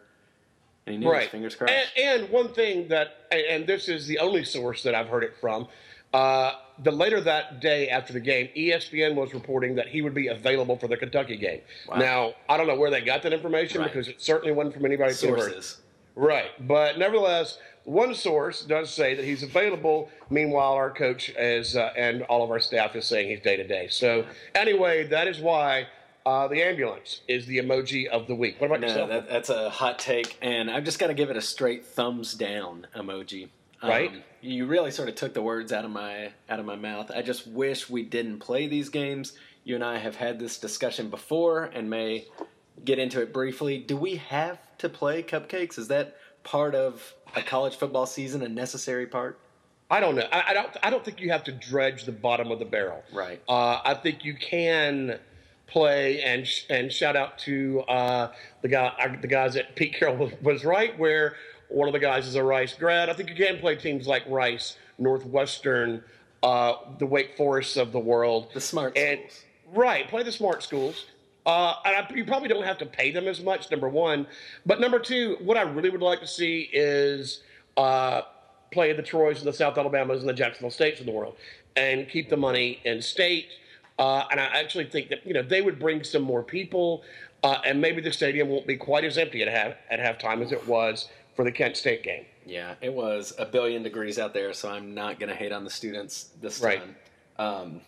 [0.88, 1.12] any news.
[1.12, 1.30] Right.
[1.30, 1.72] Fingers crossed.
[1.72, 5.24] And, and one thing that, and- and this is the only source that I've heard
[5.24, 5.67] it from,
[6.15, 10.27] uh, the later that day after the game, ESPN was reporting that he would be
[10.27, 11.61] available for the Kentucky game.
[11.89, 11.97] Wow.
[11.97, 13.91] Now, I don't know where they got that information Right.
[13.91, 15.13] because it certainly wasn't from anybody.
[15.13, 15.77] Sources.
[16.15, 16.49] Right.
[16.67, 20.09] But nevertheless, one source does say that he's available.
[20.29, 23.67] Meanwhile, our coach is, uh, and all of our staff is saying he's day to
[23.67, 23.87] day.
[23.89, 25.87] So, anyway, that is why
[26.25, 28.59] uh, the ambulance is the emoji of the week.
[28.59, 29.09] What about No, yourself?
[29.09, 32.33] that, that's a hot take, and I've just got to give it a straight thumbs
[32.33, 33.47] down emoji.
[33.81, 34.23] Um, Right.
[34.41, 37.11] You really sort of took the words out of my out of my mouth.
[37.13, 39.33] I just wish we didn't play these games.
[39.63, 42.27] You and I have had this discussion before, and may
[42.85, 43.79] get into it briefly.
[43.79, 45.77] Do we have to play cupcakes?
[45.77, 49.39] Is that part of a college football season, a necessary part?
[49.89, 50.27] I don't know.
[50.31, 50.77] I, I don't.
[50.83, 53.03] I don't think you have to dredge the bottom of the barrel.
[53.11, 53.41] Right.
[53.49, 55.19] Uh, I think you can
[55.65, 60.15] play and sh- and shout out to uh, the guy the guys at Pete Carroll
[60.17, 61.35] was, was right where
[61.69, 63.10] one of the guys is a Rice grad.
[63.10, 66.03] I think you can play teams like Rice, Northwestern,
[66.43, 68.49] uh, the Wake Forests of the world.
[68.53, 69.43] The smart and schools.
[69.73, 71.06] right, play the smart schools.
[71.45, 73.71] Uh, and I, you probably don't have to pay them as much.
[73.71, 74.27] Number one,
[74.65, 77.41] but number two, what I really would like to see is
[77.77, 78.23] uh,
[78.71, 81.38] play the Troys and the South Alabamas and the Jacksonville States of the world,
[81.77, 83.47] and keep the money in state.
[83.97, 87.03] Uh, and I actually think that you know they would bring some more people,
[87.43, 90.51] uh, and maybe the stadium won't be quite as empty at half at halftime as
[90.51, 92.26] it was for the Kent State game.
[92.45, 95.63] Yeah, it was a billion degrees out there, so I'm not going to hate on
[95.63, 96.80] the students this Right.
[96.82, 96.95] time.
[97.38, 97.82] Um,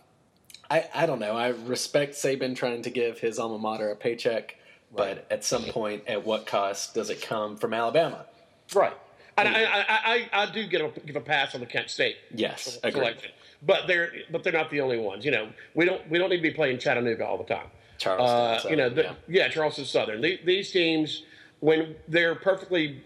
[0.70, 1.36] I, I don't know.
[1.36, 4.56] I respect Saban trying to give his alma mater a paycheck,
[4.96, 8.28] but at some point, at what cost does it come from Alabama?
[8.76, 8.94] Right.
[9.38, 12.18] And I, I, I, I do get a, give a pass on the Kent State
[12.32, 13.16] Yes, agreed.
[13.64, 15.24] but they're but they're not the only ones.
[15.26, 17.68] You know, we don't we don't need to be playing Chattanooga all the time.
[17.98, 19.14] Charleston, Uh, so, you know, the, yeah.
[19.30, 19.48] yeah.
[19.50, 20.20] Charleston Southern.
[20.22, 21.24] The, these teams,
[21.62, 23.02] when they're perfectly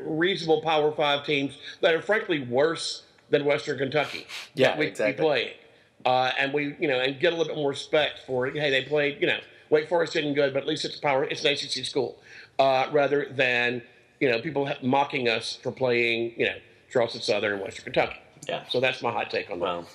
[0.00, 4.26] reasonable Power Five teams that are frankly worse than Western Kentucky.
[4.54, 5.22] Yeah, we, exactly.
[5.22, 5.56] we play,
[6.04, 8.82] uh, and we you know and get a little bit more respect for hey they
[8.82, 9.38] played you know
[9.70, 12.18] Wake Forest isn't good but at least it's a power it's an ACC school
[12.58, 13.82] uh, rather than
[14.20, 16.56] you know people mocking us for playing you know
[16.90, 18.20] Charleston Southern and Western Kentucky.
[18.48, 18.64] Yeah.
[18.68, 19.64] So that's my hot take on that.
[19.64, 19.88] Well,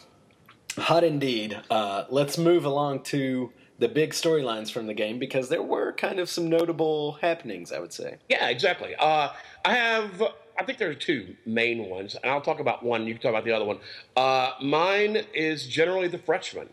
[0.78, 1.60] hot indeed.
[1.70, 6.20] Uh, let's move along to the big storylines from the game because there were kind
[6.20, 8.18] of some notable happenings, I would say.
[8.28, 8.96] Yeah, exactly.
[8.96, 9.30] Uh,
[9.66, 10.22] I have,
[10.58, 13.08] I think there are two main ones, and I'll talk about one.
[13.08, 13.80] You can talk about the other one.
[14.16, 16.70] Uh, mine is generally the freshman.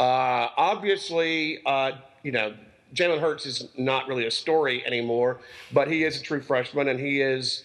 [0.00, 1.92] Uh, obviously, uh,
[2.24, 2.54] you know,
[2.92, 5.38] Jalen Hurts is not really a story anymore,
[5.72, 7.64] but he is a true freshman, and he is.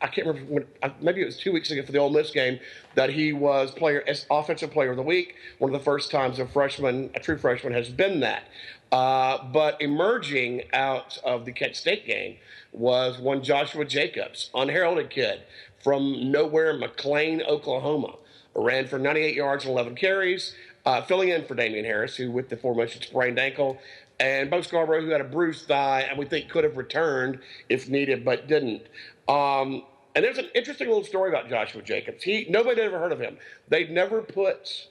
[0.00, 2.30] I can't remember when, uh, maybe it was two weeks ago for the Ole Miss
[2.30, 2.60] game
[2.94, 5.34] that he was player offensive player of the week.
[5.58, 8.44] One of the first times a freshman, a true freshman, has been that.
[8.92, 12.36] Uh, but emerging out of the Kent State game
[12.72, 15.42] was one Joshua Jacobs, unheralded kid
[15.82, 18.14] from nowhere, McLean, Oklahoma,
[18.54, 20.54] ran for 98 yards and 11 carries,
[20.86, 23.78] uh, filling in for Damien Harris, who with the aforementioned sprained ankle,
[24.20, 27.38] and Bo Scarborough, who had a bruised thigh and we think could have returned
[27.68, 28.82] if needed, but didn't.
[29.28, 29.82] Um,
[30.14, 32.22] and there's an interesting little story about Joshua Jacobs.
[32.22, 33.36] He nobody had ever heard of him.
[33.68, 34.88] They'd never put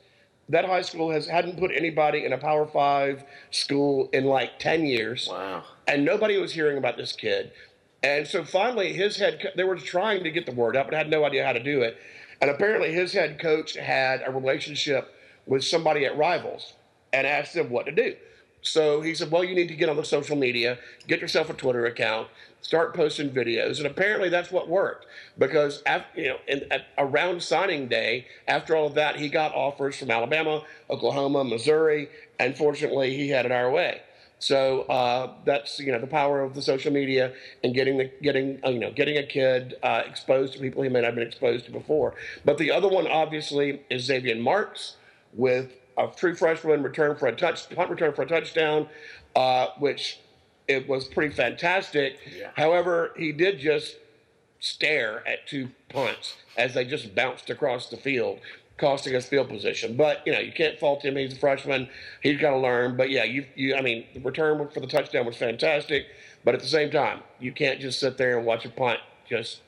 [0.50, 4.86] that high school has hadn't put anybody in a Power Five school in like ten
[4.86, 5.64] years Wow.
[5.88, 7.52] and nobody was hearing about this kid.
[8.04, 11.10] And so finally, his head they were trying to get the word out, but had
[11.10, 11.98] no idea how to do it.
[12.40, 15.14] And apparently, his head coach had a relationship
[15.48, 16.74] with somebody at Rivals
[17.12, 18.16] and asked them what to do.
[18.62, 20.78] So he said, "Well, you need to get on the social media,
[21.08, 22.28] get yourself a Twitter account,
[22.62, 25.05] start posting videos." And apparently, that's what worked
[25.38, 29.53] because after, you know, in, at, around signing day, after all of that, he got
[29.53, 34.01] offers from Alabama, Oklahoma, Missouri, and fortunately, he had it our way.
[34.39, 37.34] So uh, that's you know the power of the social media
[37.64, 40.89] and getting the getting uh, you know getting a kid uh, exposed to people he
[40.89, 42.14] may not have been exposed to before.
[42.45, 44.97] But the other one obviously is Xavian Marks
[45.34, 48.88] with a true freshman return for a touch punt return for a touchdown,
[49.36, 50.20] uh, which
[50.68, 52.18] it was pretty fantastic.
[52.38, 52.51] Yeah.
[52.55, 53.95] However, he did just
[54.59, 58.39] stare at two punts as they just bounced across the field,
[58.78, 59.95] costing us field position.
[59.95, 61.15] But you know, you can't fault him.
[61.15, 61.89] He's a freshman.
[62.22, 62.97] He's got to learn.
[62.97, 66.07] But yeah, you, you, I mean, the return for the touchdown was fantastic.
[66.43, 68.99] But at the same time, you can't just sit there and watch a punt
[69.30, 69.61] just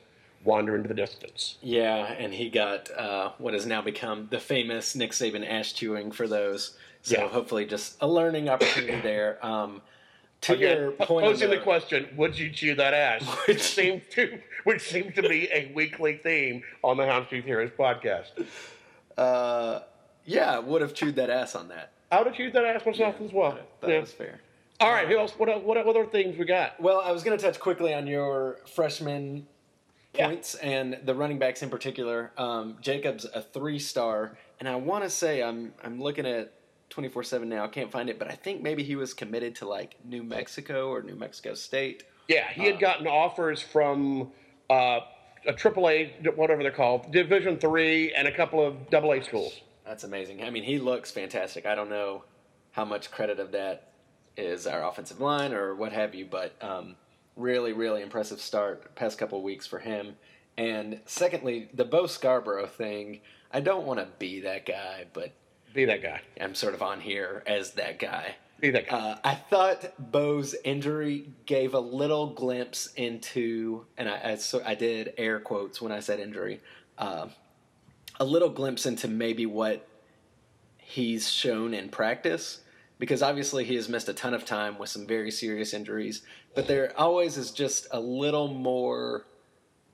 [0.44, 1.58] wander into the distance.
[1.60, 6.10] Yeah, and he got uh, what has now become the famous Nick Saban ash chewing
[6.12, 6.76] for those.
[7.02, 7.28] So Yeah.
[7.28, 9.44] hopefully, just a learning opportunity there.
[9.44, 9.82] Um,
[10.42, 13.22] to Again, your point, posing the question, would you chew that ass?
[13.46, 18.46] Which seems to, which seems to be a weekly theme on the Houndstooth Heroes podcast.
[19.18, 19.80] uh,
[20.24, 21.92] yeah, would have chewed that ass on that.
[22.10, 23.58] I would have chewed that ass myself as well.
[23.80, 24.00] That Yeah.
[24.00, 24.40] was fair.
[24.80, 25.32] All right, who else?
[25.38, 26.80] What, what other things we got?
[26.80, 29.46] Well, I was going to touch quickly on your freshman
[30.14, 30.26] Yeah.
[30.28, 32.32] points and the running backs in particular.
[32.38, 36.52] Um, Jacobs a three star, and I want to say I'm I'm looking at
[36.90, 37.64] twenty four seven now.
[37.64, 40.90] I can't find it, but I think maybe he was committed to like New Mexico
[40.90, 42.04] or New Mexico State.
[42.28, 44.30] Yeah, he had gotten offers from
[44.68, 45.00] uh,
[45.46, 49.60] a AAA, whatever they're called, Division Three, and a couple of Double A schools.
[49.86, 50.44] That's amazing.
[50.44, 51.66] I mean, he looks fantastic.
[51.66, 52.24] I don't know
[52.72, 53.92] how much credit of that
[54.36, 56.94] is our offensive line or what have you, but um,
[57.36, 60.16] really, really impressive start past couple of weeks for him.
[60.56, 63.20] And secondly, the Bo Scarborough thing.
[63.52, 65.32] I don't want to be that guy, but
[65.72, 66.20] Be that guy.
[66.40, 68.36] I'm sort of on here as that guy.
[68.60, 68.98] Be that guy.
[68.98, 74.74] Uh, I thought Bo's injury gave a little glimpse into, and I, I, so I
[74.74, 76.60] did air quotes when I said injury,
[76.98, 77.28] uh,
[78.18, 79.88] a little glimpse into maybe what
[80.78, 82.60] he's shown in practice.
[82.98, 86.20] Because obviously he has missed a ton of time with some very serious injuries,
[86.54, 89.24] but there always is just a little more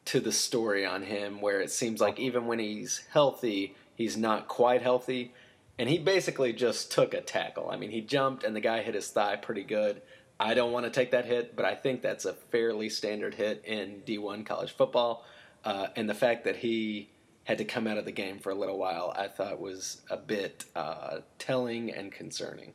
[0.07, 4.49] to the story on him where it seems like even when he's healthy, he's not
[4.49, 5.33] quite healthy.
[5.79, 7.71] And he basically just took a tackle.
[7.71, 10.03] I mean, he jumped and the guy hit his thigh pretty good.
[10.39, 13.63] I don't want to take that hit, but I think that's a fairly standard hit
[13.65, 15.25] in D1 college football.
[15.65, 17.11] Uh, and the fact that he
[17.45, 20.17] had to come out of the game for a little while, I thought was a
[20.17, 22.73] bit uh, telling and concerning.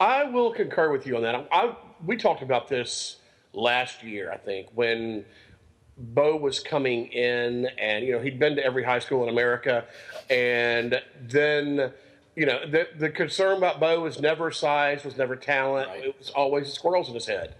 [0.00, 1.34] I will concur with you on that.
[1.34, 3.16] I, I, we talked about this
[3.52, 5.24] last year, I think, when
[5.96, 9.84] Bo was coming in, and you know he'd been to every high school in America,
[10.28, 11.92] and then
[12.36, 15.88] you know the the concern about Bo was never size, was never talent.
[15.88, 16.04] Right.
[16.04, 17.54] It was always squirrels in his head,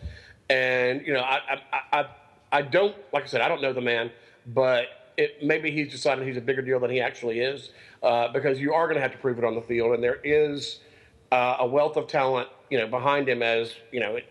[0.51, 2.07] and you know I I, I
[2.53, 4.11] I don't like I said I don't know the man,
[4.47, 7.71] but it maybe he's decided he's a bigger deal than he actually is,
[8.03, 10.21] uh, because you are going to have to prove it on the field, and there
[10.25, 10.81] is
[11.31, 14.25] uh, a wealth of talent, you know, behind him as you know, it,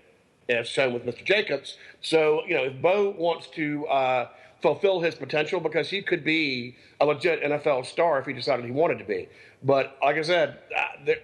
[0.50, 1.24] as shown with Mr.
[1.24, 1.78] Jacobs.
[2.02, 4.28] So you know, if Bo wants to uh,
[4.64, 8.72] fulfill his potential, because he could be a legit NFL star if he decided he
[8.72, 9.28] wanted to be.
[9.62, 11.18] But like I said, uh, there,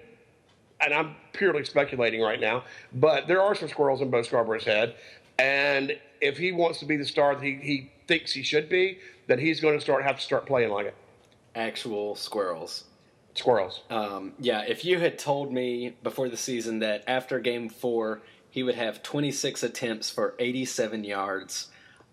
[0.81, 4.95] and I'm purely speculating right now, but there are some squirrels in Bo Scarborough's head,
[5.39, 8.99] and if he wants to be the star that he, he thinks he should be,
[9.27, 10.95] then he's going to start have to start playing like it.
[11.55, 12.83] Actual squirrels.
[13.35, 13.83] Squirrels.
[13.89, 18.63] Um, yeah, if you had told me before the season that after game four he
[18.63, 21.67] would have 26 attempts for 87 yards,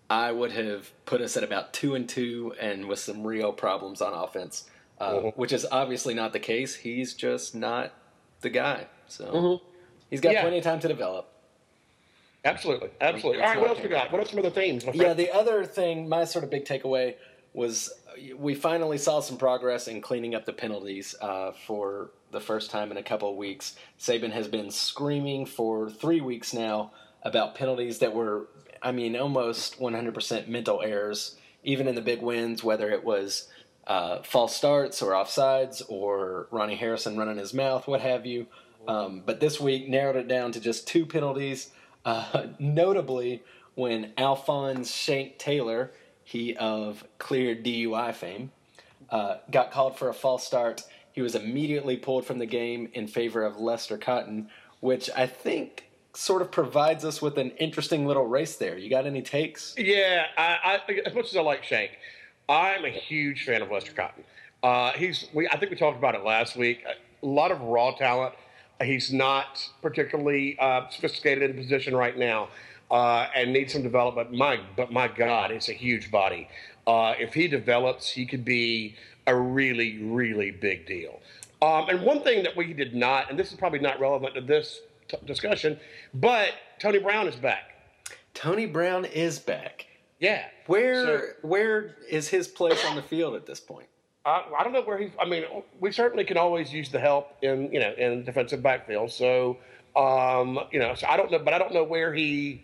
[0.09, 4.01] I would have put us at about two and two and with some real problems
[4.01, 5.35] on offense, uh, Mhm.
[5.37, 6.75] which is obviously not the case.
[6.75, 7.91] He's just not
[8.41, 8.87] the guy.
[9.07, 9.61] So
[10.09, 10.41] he's got Yeah.
[10.41, 11.29] plenty of time to develop.
[12.45, 13.41] Absolutely, absolutely.
[13.41, 14.11] All right, what else we got?
[14.11, 14.85] What are some of the themes?
[14.93, 17.15] Yeah, the other thing, my sort of big takeaway
[17.53, 17.91] was
[18.35, 22.91] we finally saw some progress in cleaning up the penalties uh, for the first time
[22.91, 23.75] in a couple of weeks.
[23.99, 26.91] Saban has been screaming for three weeks now
[27.23, 28.47] about penalties that were,
[28.81, 33.47] I mean, almost 100% mental errors, even in the big wins, whether it was
[33.85, 38.47] uh, false starts or offsides or Ronnie Harrison running his mouth, what have you.
[38.87, 41.71] Um, but this week narrowed it down to just two penalties.
[42.05, 43.43] Uh, notably,
[43.75, 45.91] when Alphonse Shank Taylor,
[46.23, 48.51] he of clear DUI fame,
[49.09, 53.07] uh, got called for a false start, he was immediately pulled from the game in
[53.07, 54.49] favor of Lester Cotton,
[54.81, 55.86] which I think
[56.17, 58.75] sort of provides us with an interesting little race there.
[58.75, 59.75] You got any takes?
[59.77, 61.91] Yeah, I, I, as much as I like Shank,
[62.49, 64.23] I'm a huge fan of Lester Cotton.
[64.63, 66.83] Uh, he's, we, I think we talked about it last week.
[67.21, 68.33] A lot of raw talent.
[68.81, 72.49] He's not particularly uh, sophisticated in position right now,
[72.89, 74.33] uh, and needs some development.
[74.33, 76.49] My, but my God, it's a huge body.
[76.87, 78.95] Uh, if he develops, he could be
[79.27, 81.19] a really, really big deal.
[81.61, 84.41] Um, and one thing that we did not, and this is probably not relevant to
[84.41, 85.79] this t- discussion.
[86.13, 86.49] But
[86.79, 87.71] Tony Brown is back.
[88.33, 89.85] Tony Brown is back.
[90.19, 90.45] Yeah.
[90.67, 93.87] Where So- where is his place on the field at this point?
[94.25, 95.11] I, I don't know where he.
[95.19, 95.43] I mean,
[95.79, 99.11] we certainly can always use the help in you know in defensive backfield.
[99.11, 99.57] So
[99.95, 102.63] um, you know, so I don't know, but I don't know where he.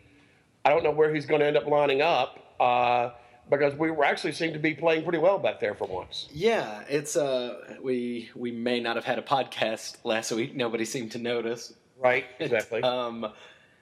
[0.65, 3.09] I don't know where he's going to end up lining up uh,
[3.49, 6.27] because we were actually seem to be playing pretty well back there for once.
[6.33, 10.55] Yeah, it's uh we we may not have had a podcast last week.
[10.55, 11.73] Nobody seemed to notice.
[11.97, 12.25] Right.
[12.39, 12.81] Exactly.
[12.83, 13.27] Um,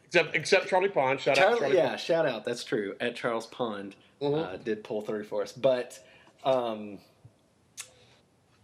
[0.06, 1.20] except except Charlie Pond.
[1.20, 1.76] Shout out Charlie, Charlie.
[1.78, 2.00] yeah, Pond.
[2.02, 2.46] shout out.
[2.46, 2.96] That's true.
[3.00, 4.54] At Charles Pond, Mhm.
[4.54, 5.52] uh, did pull through for us.
[5.54, 6.00] But
[6.44, 7.00] um,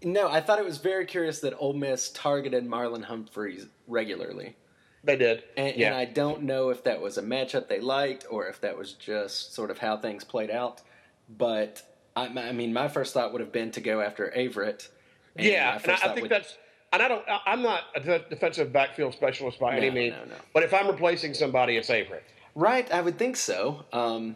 [0.04, 4.56] no, I thought it was very curious that Ole Miss targeted Marlon Humphreys regularly,
[5.04, 5.44] They did.
[5.56, 5.88] and, yeah.
[5.88, 8.94] and I don't know if that was a matchup they liked or if that was
[8.94, 10.82] just sort of how things played out.
[11.30, 11.82] But
[12.16, 14.88] I, I mean, my first thought would have been to go after Averett.
[15.36, 16.58] and yeah, and I, I think would- that's.
[16.94, 17.24] And I don't.
[17.46, 20.16] I'm not a defensive backfield specialist by any means.
[20.16, 20.36] no, no.
[20.54, 22.22] But if I'm replacing somebody, it's Avery.
[22.56, 22.90] right.
[22.92, 23.84] I would think so.
[23.94, 24.36] Um,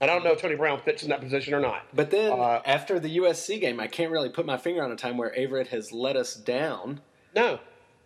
[0.00, 1.82] And I don't know if Tony Brown fits in that position or not.
[1.94, 4.96] But then Uh, after the USC game, I can't really put my finger on a
[4.96, 7.00] time where Averett has let us down.
[7.36, 7.60] No.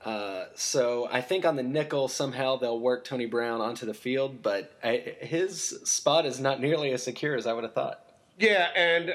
[0.05, 4.43] Uh, so I think on the nickel somehow they'll work Tony Brown onto the field,
[4.43, 8.03] but I, his spot is not nearly as secure as I would have thought.
[8.39, 9.15] Yeah, and uh,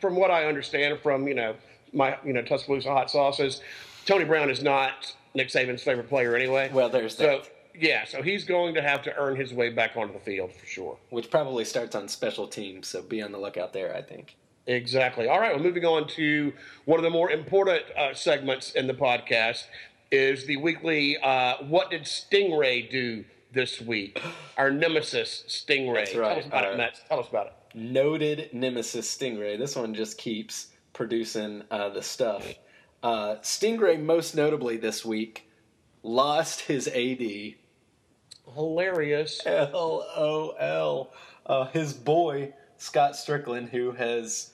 [0.00, 1.54] from what I understand from you know
[1.92, 3.60] my you know Tuscaloosa hot sauces,
[4.06, 6.70] Tony Brown is not Nick Saban's favorite player anyway.
[6.72, 9.96] Well, there's so that, yeah, so he's going to have to earn his way back
[9.96, 10.96] onto the field for sure.
[11.10, 12.88] which probably starts on special teams.
[12.88, 13.94] So be on the lookout there.
[13.94, 14.36] I think.
[14.68, 15.28] Exactly.
[15.28, 16.52] All right, well, moving on to
[16.86, 19.64] one of the more important uh, segments in the podcast
[20.10, 24.20] is the weekly uh, "What did Stingray do this week?"
[24.56, 25.94] Our nemesis Stingray.
[25.96, 27.00] That's Tell us about Our- it, Matt.
[27.08, 27.52] Tell us about it.
[27.74, 29.58] Noted nemesis Stingray.
[29.58, 32.46] This one just keeps producing uh, the stuff.
[33.02, 35.48] Uh, Stingray, most notably this week,
[36.02, 37.54] lost his AD.
[38.54, 39.40] Hilarious.
[39.46, 41.12] LOL.
[41.44, 44.50] Uh, his boy, Scott Stricklin, who has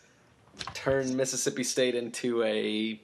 [0.74, 3.00] turned Mississippi State into a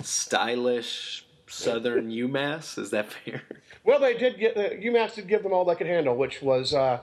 [0.00, 2.78] stylish Southern UMass.
[2.78, 3.42] Is that fair?
[3.84, 6.72] Well, they did get the UMass did give them all they could handle, which was,
[6.72, 7.00] uh,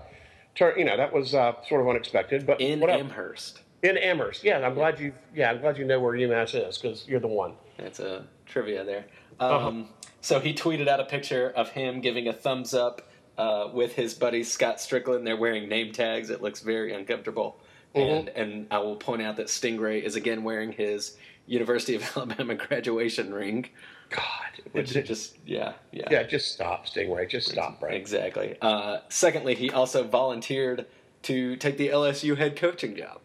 [0.55, 2.45] tur- you know, that was uh, sort of unexpected.
[2.47, 2.81] But In.
[2.83, 3.61] Amherst.
[3.81, 4.59] In Amherst, yeah.
[4.59, 7.53] I'm glad you, yeah, I'm glad you know where UMass is because you're the one.
[7.77, 9.05] That's a trivia there.
[9.39, 9.87] Um,
[10.21, 14.13] So he tweeted out a picture of him giving a thumbs up uh, with his
[14.13, 15.23] buddy Scott Stricklin.
[15.23, 16.29] They're wearing name tags.
[16.29, 17.57] It looks very uncomfortable.
[17.95, 21.15] And and I will point out that Stingray is again wearing his
[21.47, 23.69] University of Alabama graduation ring,
[24.09, 27.93] God, which it- just yeah yeah yeah, just stop, Stingray, just stop, right?
[27.95, 28.57] exactly.
[28.61, 30.85] Uh, secondly, he also volunteered
[31.23, 33.21] to take the LSU head coaching job.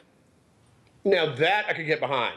[1.05, 2.37] Now that I could get behind.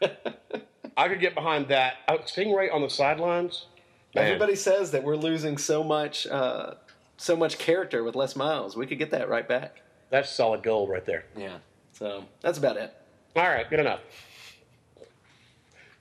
[0.96, 1.94] I could get behind that.
[2.06, 3.66] Uh, Stingray on the sidelines.
[4.14, 4.26] Man.
[4.26, 6.74] Everybody says that we're losing so much uh,
[7.16, 8.76] so much character with Les Miles.
[8.76, 9.82] We could get that right back.
[10.10, 11.24] That's solid gold right there.
[11.36, 11.58] Yeah.
[11.92, 12.94] So that's about it.
[13.36, 14.00] All right, good enough.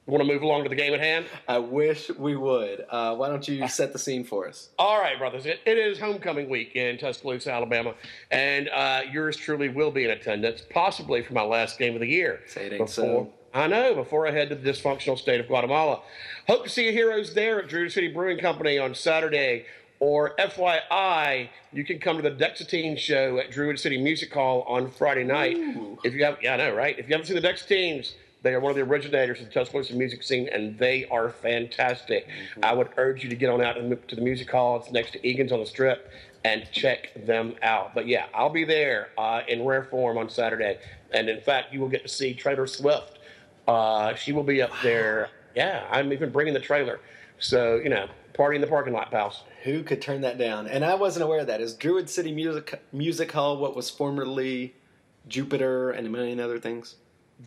[0.05, 1.25] Want to move along to the game at hand?
[1.47, 2.85] I wish we would.
[2.89, 4.69] Uh, why don't you set the scene for us?
[4.77, 5.45] All right, brothers.
[5.45, 7.93] It, it is homecoming week in Tuscaloosa, Alabama,
[8.29, 12.07] and uh, yours truly will be in attendance, possibly for my last game of the
[12.07, 12.41] year.
[12.47, 13.33] Say it ain't Before- so.
[13.55, 13.93] I know.
[13.93, 16.01] Before I head to the dysfunctional state of Guatemala,
[16.47, 19.65] hope to see you heroes there at Druid City Brewing Company on Saturday.
[19.99, 24.91] Or FYI, you can come to the Dexateen show at Druid City Music Hall on
[24.91, 25.55] Friday night.
[25.55, 25.97] Ooh.
[26.03, 26.99] If you have, yeah, I know, right?
[26.99, 29.93] If you haven't seen the Dexateens, they are one of the originators of the Tuscaloosa
[29.95, 32.27] music scene, and they are fantastic.
[32.61, 34.75] I would urge you to get on out to the music hall.
[34.77, 36.11] It's next to Egan's on the Strip,
[36.43, 37.95] and check them out.
[37.95, 40.77] But yeah, I'll be there uh, in rare form on Saturday,
[41.11, 43.17] and in fact, you will get to see Taylor Swift.
[43.65, 45.29] Uh, she will be up there.
[45.55, 46.99] Yeah, I'm even bringing the trailer.
[47.39, 49.43] So you know, party in the parking lot, pals.
[49.63, 50.67] Who could turn that down?
[50.67, 51.61] And I wasn't aware of that.
[51.61, 54.75] Is Druid City Music Music Hall what was formerly
[55.29, 56.95] Jupiter and a million other things?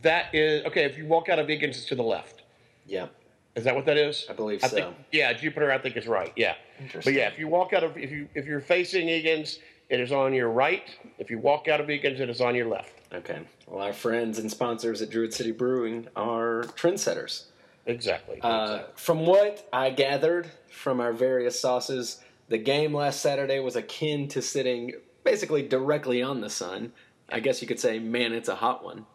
[0.03, 0.85] That is okay.
[0.85, 2.43] If you walk out of Egan's, it's to the left.
[2.87, 3.07] Yeah.
[3.55, 4.27] Is that what that is?
[4.29, 4.77] I believe I so.
[4.77, 5.73] think, yeah, Jupiter.
[5.73, 6.33] I think is right.
[6.37, 6.55] Yeah.
[6.79, 7.15] Interesting.
[7.15, 9.59] But yeah, if you walk out of if you if you're facing Egan's,
[9.89, 10.95] it is on your right.
[11.19, 12.93] If you walk out of Egan's, it is on your left.
[13.13, 13.41] Okay.
[13.67, 17.45] Well, our friends and sponsors at Druid City Brewing are trendsetters.
[17.87, 18.41] Exactly.
[18.43, 18.93] Uh, exactly.
[18.97, 24.43] from what I gathered from our various sauces, the game last Saturday was akin to
[24.43, 24.93] sitting
[25.25, 26.93] basically directly on the sun.
[27.31, 29.07] I guess you could say, man, it's a hot one.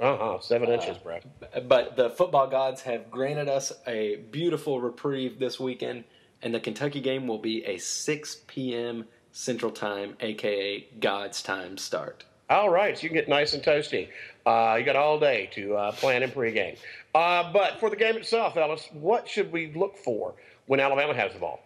[0.00, 0.40] Uh huh.
[0.40, 1.20] Seven inches, bro.
[1.66, 6.04] But the football gods have granted us a beautiful reprieve this weekend,
[6.42, 9.06] and the Kentucky game will be a 6 p.m.
[9.32, 12.24] Central Time, aka God's time start.
[12.48, 14.08] All right, so you can get nice and toasty.
[14.44, 16.78] Uh, you got all day to uh, plan and pregame.
[17.14, 20.34] Uh, but for the game itself, Ellis, what should we look for
[20.66, 21.60] when Alabama has the ball?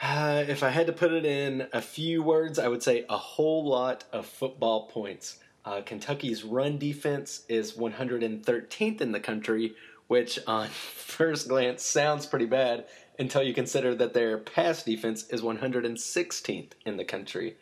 [0.00, 3.16] Uh, if I had to put it in a few words, I would say a
[3.16, 5.38] whole lot of football points.
[5.68, 9.74] Uh, Kentucky's run defense is 113th in the country,
[10.06, 12.86] which on first glance sounds pretty bad
[13.18, 17.58] until you consider that their pass defense is 116th in the country.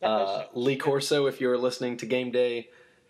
[0.00, 2.68] Uh, Lee Corso, if you were listening to Game Day,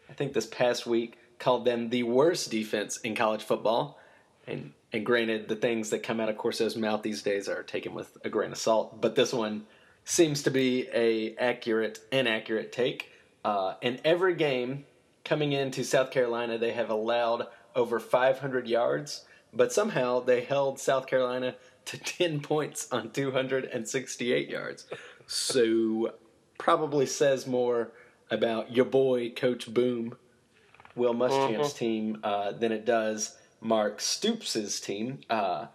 [0.08, 4.00] I think this past week, called them the worst defense in college football.
[4.46, 7.92] And and granted, the things that come out of Corso's mouth these days are taken
[7.92, 9.66] with a grain of salt, but this one
[10.06, 13.10] seems to be a accurate, inaccurate take.
[13.48, 14.84] Uh, in every game
[15.24, 19.24] coming into South Carolina, they have allowed over 500 yards,
[19.54, 21.54] but somehow they held South Carolina
[21.86, 24.86] to 10 points on 268 yards.
[25.26, 26.12] So
[26.58, 27.92] probably says more
[28.30, 30.18] about your boy Coach Boom,
[30.94, 35.20] Will Muschamp's team, uh, than it does Mark Stoops' team.
[35.30, 35.68] Uh,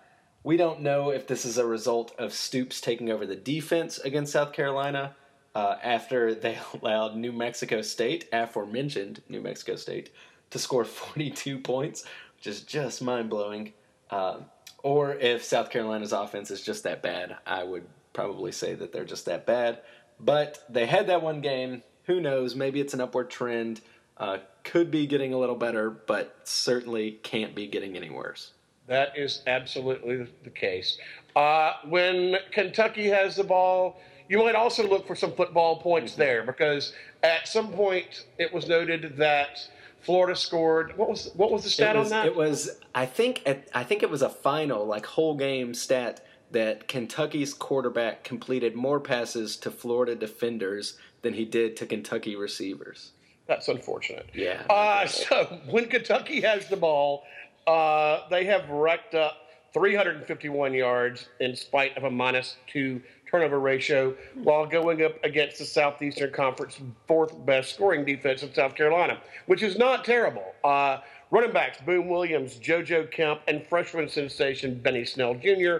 [0.44, 4.34] we don't know if this is a result of Stoops taking over the defense against
[4.34, 5.16] South Carolina
[5.56, 10.10] uh, after they allowed New Mexico State, aforementioned New Mexico State,
[10.52, 12.06] to score 42 points,
[12.38, 13.74] which is just mind blowing.
[14.10, 14.40] Uh,
[14.84, 17.38] or if South Carolina's offense is just that bad.
[17.48, 19.80] I would probably say that they're just that bad.
[20.20, 21.84] But they had that one game.
[22.06, 22.56] Who knows?
[22.56, 23.82] Maybe it's an upward trend.
[24.18, 28.52] Uh, could be getting a little better, but certainly can't be getting any worse.
[28.88, 30.98] That is absolutely the case.
[31.36, 34.00] Uh, when Kentucky has the ball,
[34.30, 36.22] you might also look for some football points mm-hmm.
[36.22, 36.94] there because
[37.24, 39.60] at some point it was noted that
[40.02, 40.98] Florida scored.
[40.98, 42.28] What was what was the stat was, on that?
[42.28, 43.44] It was I think
[43.74, 49.00] I think it was a final like whole game stat that Kentucky's quarterback completed more
[49.00, 53.12] passes to Florida defenders than he did to Kentucky receivers.
[53.48, 54.30] That's unfortunate.
[54.34, 54.62] Yeah.
[54.70, 57.24] Uh, so when Kentucky has the ball,
[57.66, 59.38] uh, they have racked up
[59.74, 63.02] 351 yards in spite of a minus two
[63.34, 64.14] turnover ratio
[64.44, 69.64] while going up against the Southeastern Conference fourth best scoring defense in South Carolina, which
[69.64, 70.54] is not terrible.
[70.64, 71.00] Uh,
[71.32, 75.78] running backs Boom Williams, JoJo Kemp, and freshman sensation Benny Snell Jr.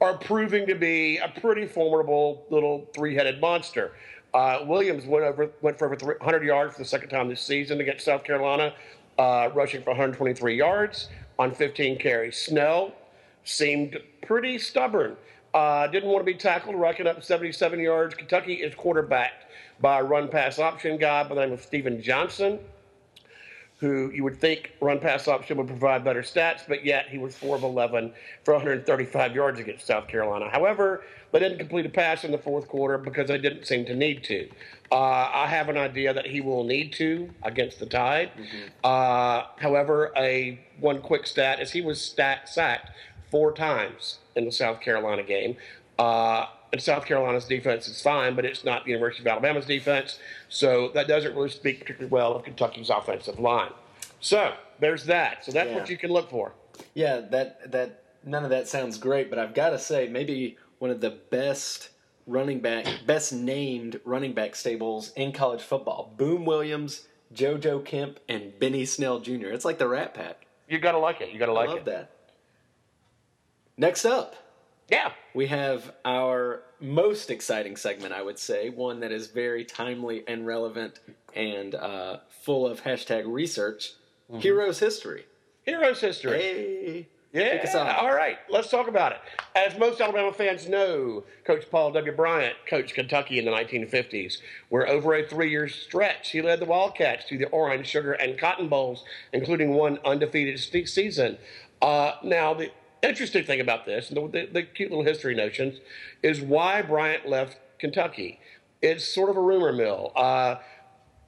[0.00, 3.92] are proving to be a pretty formidable little three headed monster.
[4.34, 7.80] Uh, Williams went over went for over 300 yards for the second time this season
[7.80, 8.74] against South Carolina,
[9.18, 12.36] uh, rushing for 123 yards on 15 carries.
[12.36, 12.92] Snell
[13.44, 15.16] seemed pretty stubborn.
[15.54, 18.14] Uh, didn't want to be tackled, racking up 77 yards.
[18.14, 19.46] Kentucky is quarterbacked
[19.80, 22.58] by a run pass option guy by the name of Stephen Johnson
[23.78, 27.36] who you would think run pass option would provide better stats, but yet he was
[27.36, 28.12] 4 of 11
[28.44, 30.48] for 135 yards against South Carolina.
[30.50, 33.94] However, they didn't complete a pass in the fourth quarter because they didn't seem to
[33.94, 34.48] need to.
[34.90, 38.32] Uh, I have an idea that he will need to against the Tide.
[38.36, 38.66] Mm-hmm.
[38.82, 42.90] Uh, however, a one quick stat is he was stat, sacked
[43.30, 45.56] four times in the South Carolina game.
[45.98, 50.18] Uh, and South Carolina's defense is fine, but it's not the University of Alabama's defense.
[50.48, 53.72] So that doesn't really speak particularly well of Kentucky's offensive line.
[54.20, 55.44] So there's that.
[55.44, 55.76] So that's yeah.
[55.76, 56.52] what you can look for.
[56.94, 60.90] Yeah, that that none of that sounds great, but I've got to say maybe one
[60.90, 61.90] of the best
[62.26, 66.12] running back, best named running back stables in college football.
[66.16, 69.48] Boom Williams, JoJo Kemp, and Benny Snell Jr.
[69.48, 70.46] It's like the Rat Pack.
[70.68, 71.32] You gotta like it.
[71.32, 71.70] You gotta like it.
[71.70, 71.84] I love it.
[71.86, 72.10] that.
[73.78, 74.34] Next up,
[74.90, 75.12] yeah.
[75.34, 80.46] We have our most exciting segment, I would say, one that is very timely and
[80.46, 80.98] relevant
[81.34, 83.92] and uh, full of hashtag research
[84.30, 84.40] mm-hmm.
[84.40, 85.26] Heroes History.
[85.62, 86.38] Heroes History.
[86.38, 87.08] Hey.
[87.32, 87.98] Yeah.
[88.00, 88.38] All right.
[88.48, 89.18] Let's talk about it.
[89.54, 92.12] As most Alabama fans know, Coach Paul W.
[92.12, 94.38] Bryant coached Kentucky in the 1950s,
[94.70, 98.38] where over a three year stretch, he led the Wildcats to the Orange, Sugar, and
[98.38, 99.04] Cotton Bowls,
[99.34, 100.58] including one undefeated
[100.88, 101.36] season.
[101.82, 102.70] Uh, now, the
[103.02, 105.80] interesting thing about this, the, the, the, cute little history notions,
[106.22, 108.40] is why Bryant left Kentucky.
[108.82, 110.12] It's sort of a rumor mill.
[110.16, 110.56] Uh,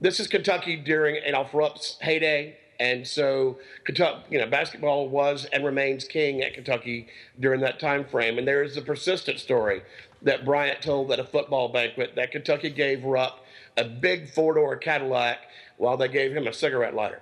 [0.01, 5.65] this is Kentucky during Adolph Rupp's heyday, and so Kentucky, you know, basketball was and
[5.65, 7.09] remains king at Kentucky
[7.39, 8.39] during that time frame.
[8.39, 9.83] And there is a persistent story
[10.23, 13.45] that Bryant told at a football banquet that Kentucky gave Rupp
[13.77, 15.39] a big four-door Cadillac
[15.77, 17.21] while they gave him a cigarette lighter.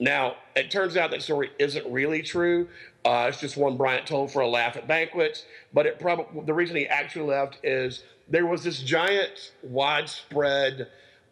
[0.00, 2.68] Now, it turns out that story isn't really true.
[3.04, 5.44] Uh, it's just one Bryant told for a laugh at banquets.
[5.72, 10.88] But it the reason he actually left is there was this giant, widespread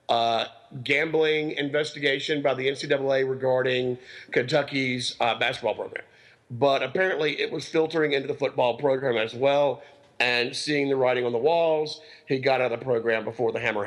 [0.08, 0.46] uh,
[0.82, 3.98] gambling investigation by the NCAA regarding
[4.32, 6.04] Kentucky's uh, basketball program.
[6.50, 9.82] But apparently, it was filtering into the football program as well.
[10.18, 13.60] And seeing the writing on the walls, he got out of the program before the
[13.60, 13.84] hammer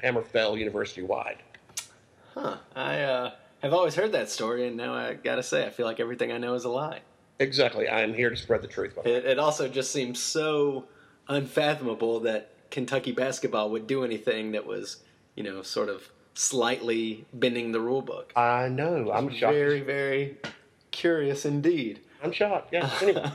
[0.00, 1.38] hammer fell university wide.
[2.34, 2.58] Huh.
[2.76, 3.32] I uh,
[3.64, 6.36] I've always heard that story, and now I gotta say, I feel like everything I
[6.36, 7.00] know is a lie.
[7.38, 7.88] Exactly.
[7.88, 8.98] I'm here to spread the truth.
[9.06, 10.84] It, it, also just seems so
[11.28, 14.98] unfathomable that Kentucky basketball would do anything that was,
[15.34, 18.34] you know, sort of slightly bending the rule book.
[18.36, 19.10] I know.
[19.10, 19.54] I'm shocked.
[19.54, 20.36] Very, very
[20.90, 22.00] curious indeed.
[22.22, 22.70] I'm shocked.
[22.70, 22.90] Yeah.
[23.00, 23.32] Anyway.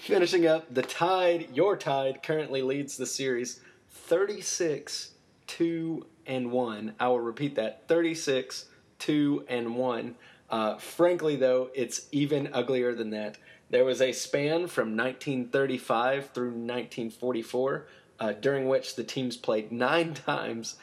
[0.00, 5.12] Finishing up, the Tide, your Tide, currently leads the series 36
[5.46, 6.94] 2 and 1.
[7.00, 8.66] I will repeat that 36
[8.98, 10.14] 2 and 1.
[10.50, 13.38] Uh, frankly, though, it's even uglier than that.
[13.70, 17.86] There was a span from 1935 through 1944,
[18.18, 20.76] uh, during which the teams played nine times,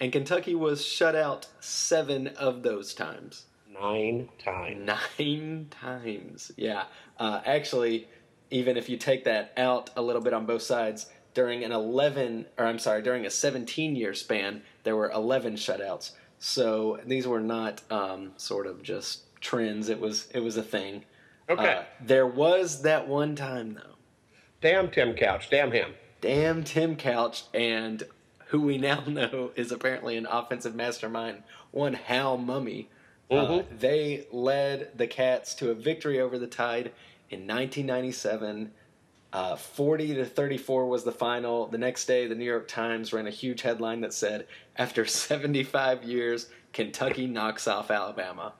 [0.00, 3.44] and Kentucky was shut out seven of those times.
[3.72, 4.86] Nine times.
[4.86, 6.52] Nine times.
[6.56, 6.84] Yeah.
[7.18, 8.08] Uh, actually,
[8.50, 12.46] even if you take that out a little bit on both sides, during an 11,
[12.58, 16.12] or I'm sorry, during a 17 year span, there were 11 shutouts.
[16.40, 19.88] So these were not um, sort of just trends.
[19.90, 21.04] It was it was a thing.
[21.48, 21.76] Okay.
[21.76, 23.96] Uh, there was that one time though.
[24.60, 25.48] Damn Tim Couch.
[25.50, 25.92] Damn him.
[26.20, 28.02] Damn Tim Couch and
[28.46, 32.86] who we now know is apparently an offensive mastermind, one Hal Mumme.
[33.30, 33.78] Uh, Mhm.
[33.78, 36.90] they led the Cats to a victory over the Tide
[37.30, 38.72] in 1997.
[39.32, 41.66] Uh, 40 to 34 was the final.
[41.68, 46.02] The next day, the New York Times ran a huge headline that said, "After 75
[46.04, 48.54] years, Kentucky knocks off Alabama."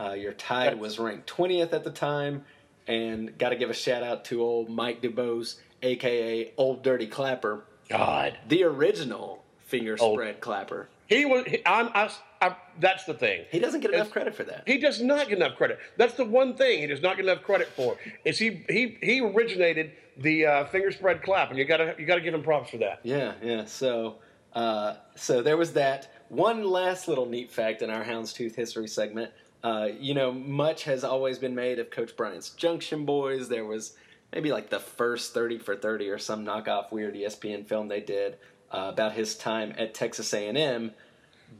[0.00, 2.44] Uh, your Tide was ranked 20th at the time,
[2.88, 7.64] and got to give a shout out to old Mike DuBose, aka Old Dirty Clapper,
[7.90, 8.38] God.
[8.48, 10.88] the original finger Old- spread clapper.
[11.06, 11.44] He was.
[11.46, 12.10] He, I'm, I,
[12.40, 13.44] I, that's the thing.
[13.52, 14.62] He doesn't get enough It's- credit for that.
[14.66, 15.78] He does not get enough credit.
[15.98, 17.98] That's the one thing he does not get enough credit for.
[18.24, 22.20] Is he he he originated the uh, finger spread clap, and you gotta you gotta
[22.20, 23.00] give him props for that.
[23.02, 23.64] Yeah, yeah.
[23.64, 24.16] So,
[24.52, 26.12] uh, so there was that.
[26.28, 29.32] One last little neat fact in our Houndstooth history segment.
[29.62, 33.48] Uh, you know, much has always been made of Coach Bryant's Junction Boys.
[33.48, 33.96] There was
[34.32, 38.36] maybe like the first 30 for 30 or some knockoff weird ESPN film they did
[38.70, 40.92] uh, about his time at Texas A&M.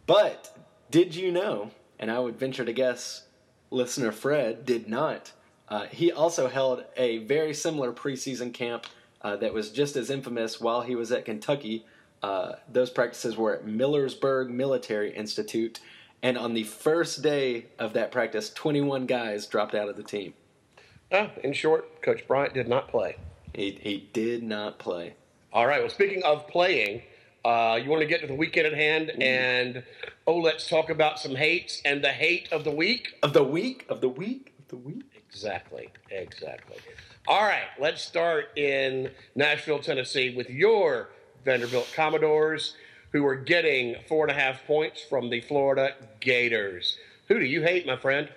[0.07, 0.57] But
[0.91, 3.27] did you know, and I would venture to guess
[3.71, 5.33] listener Fred did not,
[5.69, 8.87] uh, he also held a very similar preseason camp
[9.23, 11.85] uh, that was just as infamous while he was at Kentucky.
[12.23, 15.81] Uh, those practices were at Millersburg Military Institute,
[16.23, 20.35] and on the first day of that practice, 21 guys dropped out of the team.
[21.11, 23.17] Uh, in short, Coach Bryant did not play.
[23.55, 25.15] He, he did not play.
[25.53, 25.81] All right.
[25.81, 27.03] Well, speaking of playing,
[27.45, 29.85] uh, you want to get to the weekend at hand, and
[30.27, 33.15] oh, let's talk about some hates and the hate of the week.
[33.23, 33.87] Of the week?
[33.89, 34.55] Of the week?
[34.59, 35.14] Of the week?
[35.35, 35.91] Exactly.
[36.11, 36.77] Exactly.
[37.27, 37.67] All right.
[37.81, 41.09] Let's start in Nashville, Tennessee, with your
[41.45, 42.77] Vanderbilt Commodores,
[43.11, 46.99] who are getting four and a half points from the Florida Gators.
[47.27, 48.29] Who do you hate, my friend?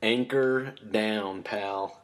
[0.00, 2.00] Anchor down, pal.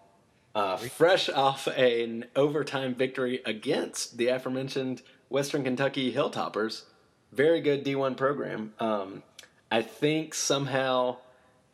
[0.53, 6.83] Uh, fresh off an overtime victory against the aforementioned Western Kentucky Hilltoppers,
[7.31, 8.73] very good D1 program.
[8.81, 9.23] Um,
[9.71, 11.19] I think somehow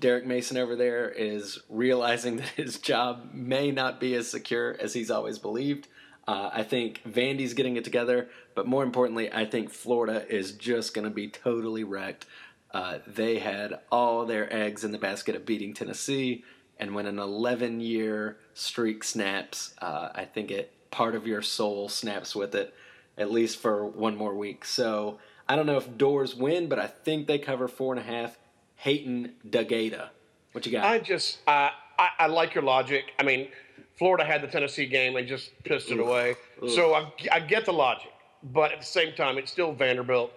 [0.00, 4.92] Derek Mason over there is realizing that his job may not be as secure as
[4.92, 5.88] he's always believed.
[6.26, 10.94] Uh, I think Vandy's getting it together, but more importantly, I think Florida is just
[10.94, 12.24] going to be totally wrecked.
[12.72, 16.42] Uh, they had all their eggs in the basket of beating Tennessee,
[16.78, 21.88] and when an 11 year streak snaps, uh, I think it part of your soul
[21.88, 22.72] snaps with it,
[23.18, 24.64] at least for one more week.
[24.64, 25.18] So
[25.48, 28.38] I don't know if Dores win, but I think they cover four and a half.
[28.84, 30.10] Hayton Dagata.
[30.52, 30.84] What you got?
[30.84, 33.12] I just, uh, I, I like your logic.
[33.18, 33.48] I mean,
[33.96, 36.36] Florida had the Tennessee game and just pissed it away.
[36.68, 38.12] So I, I get the logic,
[38.52, 40.32] but at the same time, it's still Vanderbilt.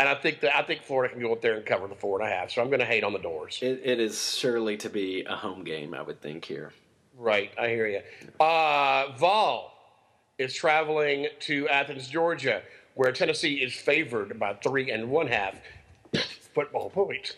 [0.00, 2.20] And I think that I think Florida can go up there and cover the four
[2.20, 2.50] and a half.
[2.50, 3.60] So I'm going to hate on the Dores.
[3.62, 6.72] it, it is surely to be a home game, I would think here.
[7.16, 8.00] Right, I hear you.
[8.44, 9.72] Uh, Vol
[10.38, 12.62] is traveling to Athens, Georgia,
[12.94, 15.54] where Tennessee is favored by three and one half
[16.54, 17.36] football points.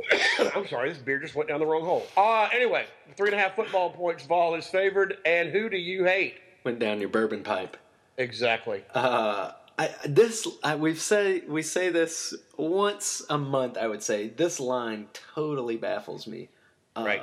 [0.54, 2.06] I'm sorry, this beer just went down the wrong hole.
[2.16, 2.86] Uh, anyway,
[3.16, 4.24] three and a half football points.
[4.26, 6.34] Vol is favored, and who do you hate?
[6.64, 7.76] Went down your bourbon pipe.
[8.16, 8.82] Exactly.
[8.94, 13.76] Uh, I, this I, we say we say this once a month.
[13.78, 16.48] I would say this line totally baffles me.
[16.96, 17.22] Uh, Right.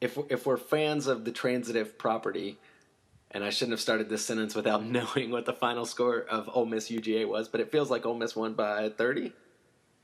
[0.00, 2.58] If if we're fans of the transitive property,
[3.32, 6.66] and I shouldn't have started this sentence without knowing what the final score of Ole
[6.66, 9.32] Miss UGA was, but it feels like Ole Miss won by thirty.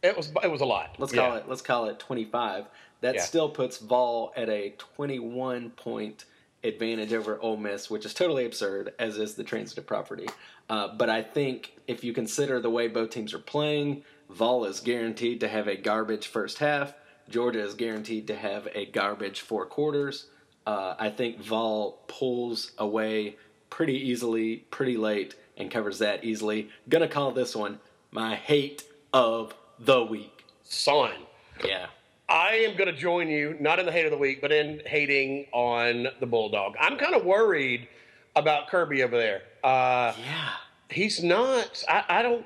[0.04, 0.94] It was it was a lot.
[0.98, 1.38] Let's call Yeah.
[1.38, 2.66] it let's call it 25.
[3.00, 3.20] That Yeah.
[3.22, 6.26] still puts Vol at a 21 point
[6.62, 10.26] advantage over Ole Miss, which is totally absurd, as is the transitive property.
[10.68, 14.80] Uh, but I think if you consider the way both teams are playing, Vol is
[14.80, 16.94] guaranteed to have a garbage first half.
[17.28, 20.26] Georgia is guaranteed to have a garbage four quarters.
[20.66, 23.36] Uh, I think Vol pulls away
[23.70, 26.70] pretty easily, pretty late, and covers that easily.
[26.88, 27.80] Gonna call this one
[28.10, 30.44] my hate of the week.
[30.62, 31.12] Son.
[31.64, 31.86] Yeah.
[32.28, 34.80] I am going to join you, not in the hate of the week, but in
[34.86, 36.74] hating on the Bulldog.
[36.80, 37.86] I'm kind of worried
[38.34, 39.42] about Kirby over there.
[39.62, 40.50] Uh, Yeah.
[40.90, 41.84] he's not.
[41.88, 42.44] I, I don't.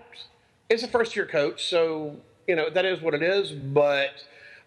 [0.68, 2.16] It's a first year coach, so
[2.46, 3.52] you know that is what it is.
[3.52, 4.10] But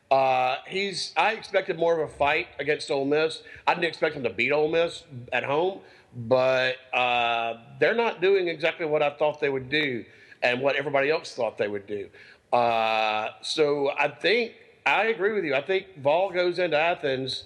[0.09, 1.14] uh, he's.
[1.18, 3.43] I expected more of a fight against Ole Miss.
[3.68, 5.03] I didn't expect him to beat Ole Miss
[5.34, 5.82] at home,
[6.16, 10.03] but uh, they're not doing exactly what I thought they would do,
[10.41, 12.07] and what everybody else thought they would do.
[12.52, 14.54] Uh, so I think
[14.86, 15.56] I agree with you.
[15.56, 17.45] I think Vol goes into Athens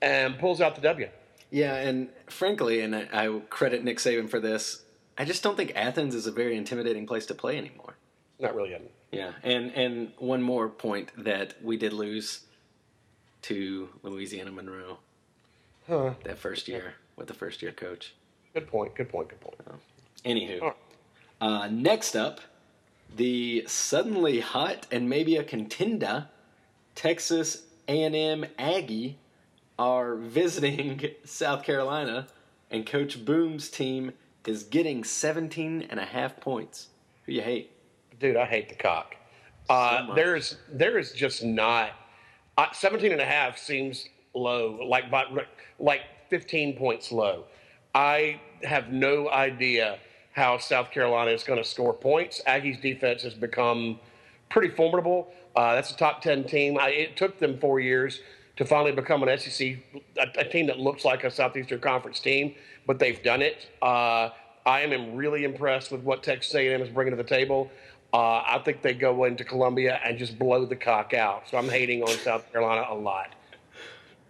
[0.00, 1.08] and pulls out the W.
[1.50, 4.82] Yeah, and frankly, and I, I credit Nick Saban for this,
[5.18, 7.94] I just don't think Athens is a very intimidating place to play anymore.
[8.38, 8.70] Not really.
[8.70, 8.82] Him.
[9.12, 12.40] Yeah, and and one more point that we did lose
[13.42, 14.98] to Louisiana Monroe
[15.86, 16.14] Huh.
[16.24, 18.14] that first year with the first year coach.
[18.54, 18.94] Good point.
[18.94, 19.28] Good point.
[19.28, 19.56] Good point.
[20.24, 20.76] Anywho, right.
[21.40, 22.40] uh, next up,
[23.14, 26.28] the suddenly hot and maybe a contender,
[26.94, 29.18] Texas A&M Aggie
[29.78, 32.26] are visiting South Carolina,
[32.70, 34.12] and Coach Boom's team
[34.46, 36.88] is getting 17 and a half points.
[37.24, 37.72] Who you hate?
[38.18, 39.16] Dude, I hate the cock.
[39.68, 41.90] Uh, there's there is just not
[42.56, 45.24] uh, 17 and a half seems low, like by,
[45.78, 47.44] like 15 points low.
[47.94, 49.98] I have no idea
[50.36, 52.42] how South Carolina is going to score points.
[52.46, 53.98] Aggie's defense has become
[54.50, 55.32] pretty formidable.
[55.56, 56.76] Uh, that's a top 10 team.
[56.78, 58.20] I, it took them four years
[58.56, 59.78] to finally become an SEC,
[60.18, 62.54] a, a team that looks like a Southeastern Conference team,
[62.86, 63.66] but they've done it.
[63.80, 64.28] Uh,
[64.66, 67.70] I am really impressed with what Texas A&M is bringing to the table.
[68.12, 71.48] Uh, I think they go into Columbia and just blow the cock out.
[71.48, 73.34] So I'm hating on South Carolina a lot.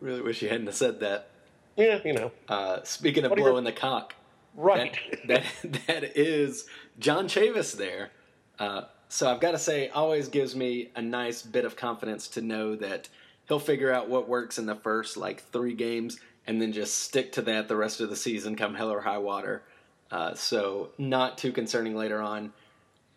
[0.00, 1.30] Really wish you hadn't have said that.
[1.76, 4.14] Yeah, you know, Uh, speaking of your- blowing the cock,
[4.56, 4.98] right.
[5.26, 6.66] that, that that is
[6.98, 8.10] John Chavis there.
[8.58, 12.40] Uh, so I've got to say, always gives me a nice bit of confidence to
[12.40, 13.08] know that
[13.48, 17.32] he'll figure out what works in the first like three games, and then just stick
[17.32, 19.62] to that the rest of the season, come hell or high water.
[20.10, 22.52] Uh, so not too concerning later on.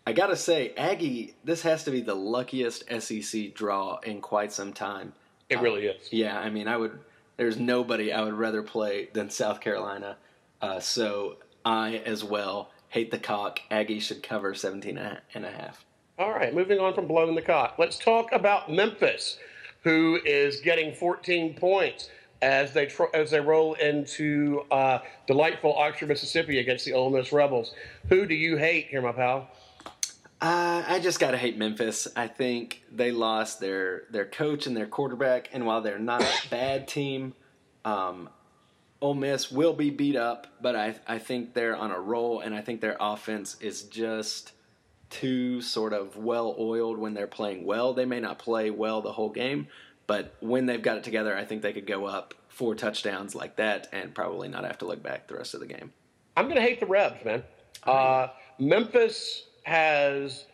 [0.07, 4.73] I gotta say, Aggie, this has to be the luckiest SEC draw in quite some
[4.73, 5.13] time.
[5.49, 6.11] it really is.
[6.11, 6.99] Yeah, I mean, I would.
[7.37, 10.17] There's nobody I would rather play than South Carolina.
[10.61, 13.59] Uh, so I, as well, hate the cock.
[13.71, 15.85] Aggie should cover 17 and a half.
[16.17, 17.75] All right, moving on from blowing the cock.
[17.77, 19.37] Let's talk about Memphis,
[19.83, 22.09] who is getting 14 points
[22.41, 27.31] as they tr- as they roll into uh, delightful Oxford, Mississippi, against the Ole Miss
[27.31, 27.73] Rebels.
[28.09, 29.49] Who do you hate here, my pal?
[30.41, 32.07] Uh, I just gotta hate Memphis.
[32.15, 36.49] I think they lost their their coach and their quarterback, and while they're not a
[36.49, 37.33] bad team,
[37.83, 38.29] um,
[39.01, 40.47] Ole Miss will be beat up.
[40.61, 44.53] But I I think they're on a roll, and I think their offense is just
[45.09, 47.93] too sort of well oiled when they're playing well.
[47.93, 49.67] They may not play well the whole game,
[50.07, 53.55] but when they've got it together, I think they could go up four touchdowns like
[53.55, 55.93] that and probably not have to look back the rest of the game.
[56.35, 57.43] I'm going to hate the Rebs, man.
[57.83, 58.27] Uh,
[58.59, 60.45] Memphis has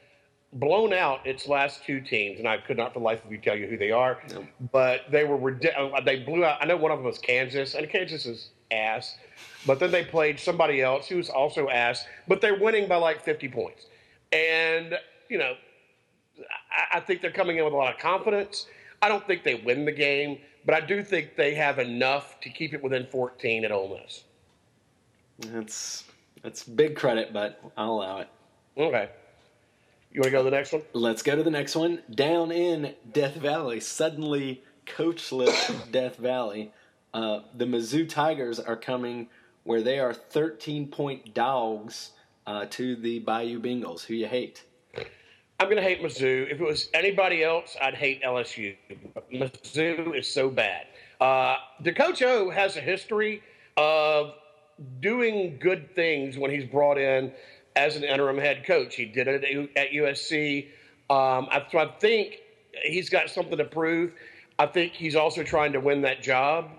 [0.55, 3.37] blown out its last two teams, and I could not for the life of you
[3.37, 4.19] tell you who they are.
[4.31, 4.45] Nope.
[4.71, 6.57] But they were uh, they blew out.
[6.61, 9.17] I know one of them was Kansas, and Kansas is ass.
[9.65, 13.23] But then they played somebody else who was also ass, but they're winning by like
[13.23, 13.85] 50 points.
[14.31, 14.97] And
[15.29, 15.53] you know,
[16.71, 18.67] I, I think they're coming in with a lot of confidence.
[19.01, 22.49] I don't think they win the game, but I do think they have enough to
[22.49, 24.23] keep it within 14 at Ole Miss.
[25.39, 26.05] That's
[26.43, 28.29] that's big credit, but I'll allow it.
[28.77, 29.09] Okay.
[30.15, 30.81] You want to go to the next one?
[30.93, 32.01] Let's go to the next one.
[32.09, 36.71] Down in Death Valley, suddenly coachless Death Valley.
[37.13, 39.27] Uh, the Mizzou Tigers are coming
[39.65, 42.11] where they are 13 point dogs
[42.47, 44.63] uh, to the Bayou Bengals, who you hate.
[45.59, 46.49] I'm going to hate Mizzou.
[46.49, 48.73] If it was anybody else, I'd hate LSU.
[49.33, 50.87] Mizzou is so bad.
[51.19, 53.43] Uh, the Coach O has a history
[53.75, 54.35] of
[55.01, 57.33] doing good things when he's brought in
[57.75, 58.95] as an interim head coach.
[58.95, 60.67] He did it at USC.
[61.09, 62.39] Um, I, so I think
[62.83, 64.13] he's got something to prove.
[64.57, 66.69] I think he's also trying to win that job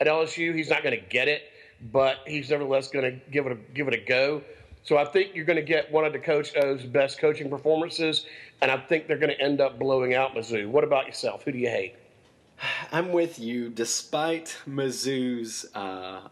[0.00, 0.54] at LSU.
[0.54, 1.42] He's not going to get it,
[1.90, 4.42] but he's nevertheless going to give it a, give it a go.
[4.84, 8.26] So I think you're going to get one of the Coach O's best coaching performances,
[8.60, 10.68] and I think they're going to end up blowing out Mizzou.
[10.68, 11.44] What about yourself?
[11.44, 11.94] Who do you hate?
[12.92, 13.68] I'm with you.
[13.68, 16.28] Despite Mizzou's uh,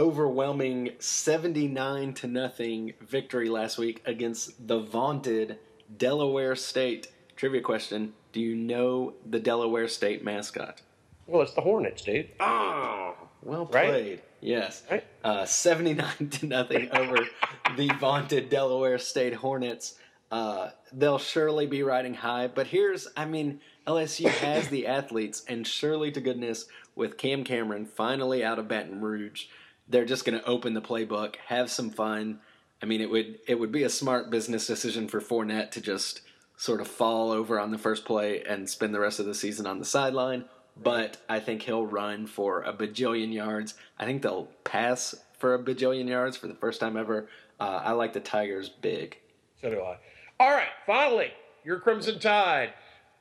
[0.00, 5.58] overwhelming 79 to nothing victory last week against the vaunted
[5.98, 7.08] Delaware State.
[7.36, 10.80] Trivia question: Do you know the Delaware State mascot?
[11.26, 12.30] Well, it's the Hornets, dude.
[12.40, 13.88] Oh, well Right?
[13.90, 14.22] played.
[14.40, 14.82] Yes.
[14.90, 15.04] Right.
[15.22, 17.16] Uh, 79 to nothing over
[17.76, 19.96] the vaunted Delaware State Hornets.
[20.32, 25.66] Uh, they'll surely be riding high, but here's, I mean, LSU has the athletes, and
[25.66, 29.46] surely to goodness, with Cam Cameron finally out of Baton Rouge,
[29.90, 32.40] they're just going to open the playbook, have some fun.
[32.82, 36.22] I mean, it would it would be a smart business decision for Fournette to just
[36.56, 39.66] sort of fall over on the first play and spend the rest of the season
[39.66, 40.44] on the sideline.
[40.82, 43.74] But I think he'll run for a bajillion yards.
[43.98, 47.28] I think they'll pass for a bajillion yards for the first time ever.
[47.58, 49.18] Uh, I like the Tigers big.
[49.60, 49.98] So do I.
[50.38, 51.32] All right, finally,
[51.64, 52.72] your Crimson Tide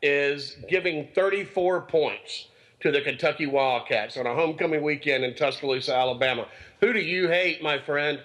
[0.02, 2.48] is giving 34 points
[2.82, 6.48] to the Kentucky Wildcats on a homecoming weekend in Tuscaloosa, Alabama.
[6.80, 8.22] Who do you hate, my friend?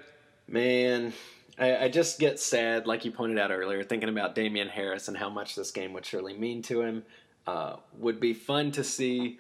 [0.47, 1.13] Man,
[1.59, 5.17] I, I just get sad, like you pointed out earlier, thinking about Damien Harris and
[5.17, 7.03] how much this game would surely mean to him.
[7.47, 9.39] Uh, would be fun to see.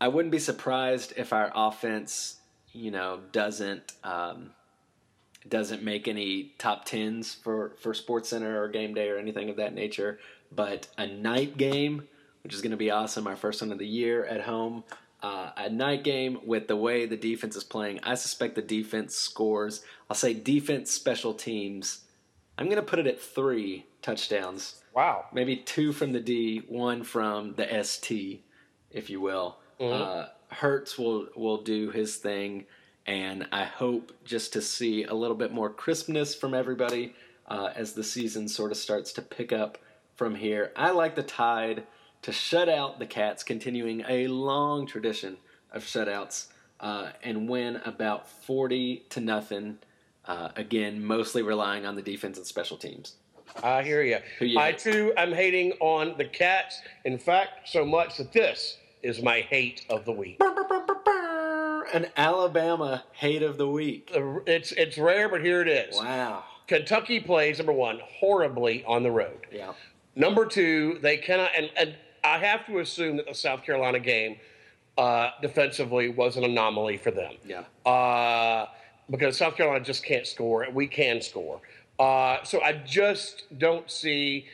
[0.00, 2.36] I wouldn't be surprised if our offense,
[2.72, 4.50] you know, doesn't um,
[5.48, 9.56] doesn't make any top tens for for Sports Center or Game Day or anything of
[9.56, 10.18] that nature.
[10.52, 12.08] But a night game,
[12.42, 14.84] which is going to be awesome, our first one of the year at home.
[15.22, 19.14] Uh, a night game with the way the defense is playing, I suspect the defense
[19.14, 19.82] scores.
[20.08, 22.02] I'll say defense, special teams.
[22.56, 24.76] I'm going to put it at three touchdowns.
[24.94, 25.26] Wow.
[25.32, 28.42] Maybe two from the D, one from the ST,
[28.90, 29.58] if you will.
[29.80, 32.66] Uh, Hurts will will do his thing,
[33.06, 37.14] and I hope just to see a little bit more crispness from everybody
[37.46, 39.78] uh, as the season sort of starts to pick up
[40.16, 40.72] from here.
[40.76, 41.84] I like the Tide
[42.22, 45.36] to shut out the Cats, continuing a long tradition
[45.72, 46.46] of shutouts,
[46.80, 49.78] uh, and win about forty to nothing.
[50.26, 53.14] Uh, again, mostly relying on the defense and special teams.
[53.62, 54.18] I hear you.
[54.40, 54.78] You I hate?
[54.78, 56.80] too am hating on the Cats.
[57.04, 60.40] In fact, so much that this is my hate of the week.
[61.92, 64.10] An Alabama hate of the week.
[64.46, 65.96] It's it's rare, but here it is.
[65.96, 66.44] Wow.
[66.68, 69.46] Kentucky plays number one horribly on the road.
[69.50, 69.72] Yeah.
[70.14, 74.36] Number two, they cannot, and, and I have to assume that the South Carolina game
[74.98, 77.34] uh, defensively was an anomaly for them.
[77.44, 77.64] Yeah.
[77.90, 78.66] Uh,
[79.10, 81.60] because South Carolina just can't score, and we can score.
[81.98, 84.46] Uh, so I just don't see,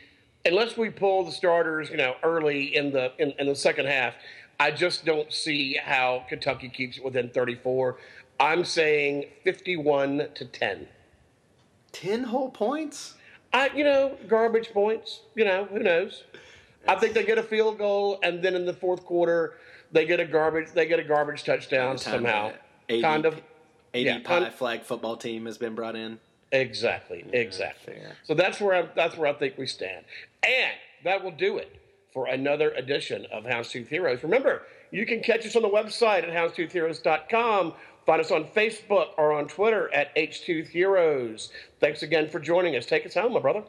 [0.45, 4.15] unless we pull the starters, you know, early in the in, in the second half.
[4.59, 7.97] I just don't see how Kentucky keeps it within 34.
[8.39, 10.87] I'm saying 51 to 10.
[11.91, 13.15] 10 whole points?
[13.53, 15.21] I, you know, garbage points.
[15.35, 16.23] You know, who knows?
[16.87, 19.57] I think they get a field goal, and then in the fourth quarter,
[19.91, 20.71] they get a garbage.
[20.73, 22.53] They get a garbage touchdown somehow.
[22.89, 23.41] 80 kind of.
[23.93, 26.19] 80 Yeah, pie flag football team has been brought in.
[26.51, 27.25] Exactly.
[27.33, 27.95] Exactly.
[27.95, 28.15] fair.
[28.23, 30.05] So that's where I, that's where I think we stand,
[30.43, 30.73] and
[31.03, 31.81] that will do it
[32.13, 34.23] for another edition of Houndstooth Heroes.
[34.23, 37.73] Remember, you can catch us on the website at houndstoothheroes.com.
[38.05, 41.51] Find us on Facebook or on Twitter at H2 Heroes.
[41.81, 42.85] Thanks again for joining us.
[42.85, 43.63] Take us home, my brother.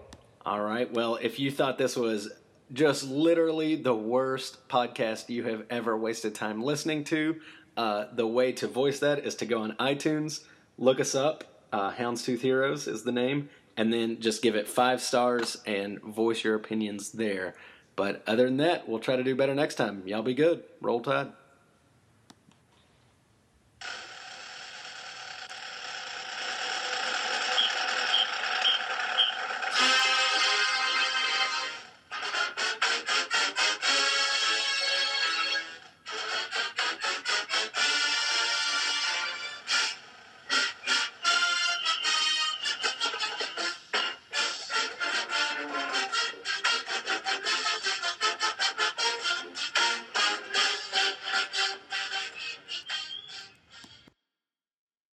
[0.46, 0.90] All right.
[0.92, 2.30] Well, if you thought this was
[2.72, 7.40] just literally the worst podcast you have ever wasted time listening to,
[7.76, 10.44] uh, the way to voice that is to go on iTunes,
[10.76, 11.44] look us up.
[11.72, 16.42] Uh, Houndstooth Heroes is the name, and then just give it five stars and voice
[16.42, 17.54] your opinions there.
[17.94, 20.02] But other than that, we'll try to do better next time.
[20.06, 20.62] Y'all be good.
[20.80, 21.32] Roll Tide.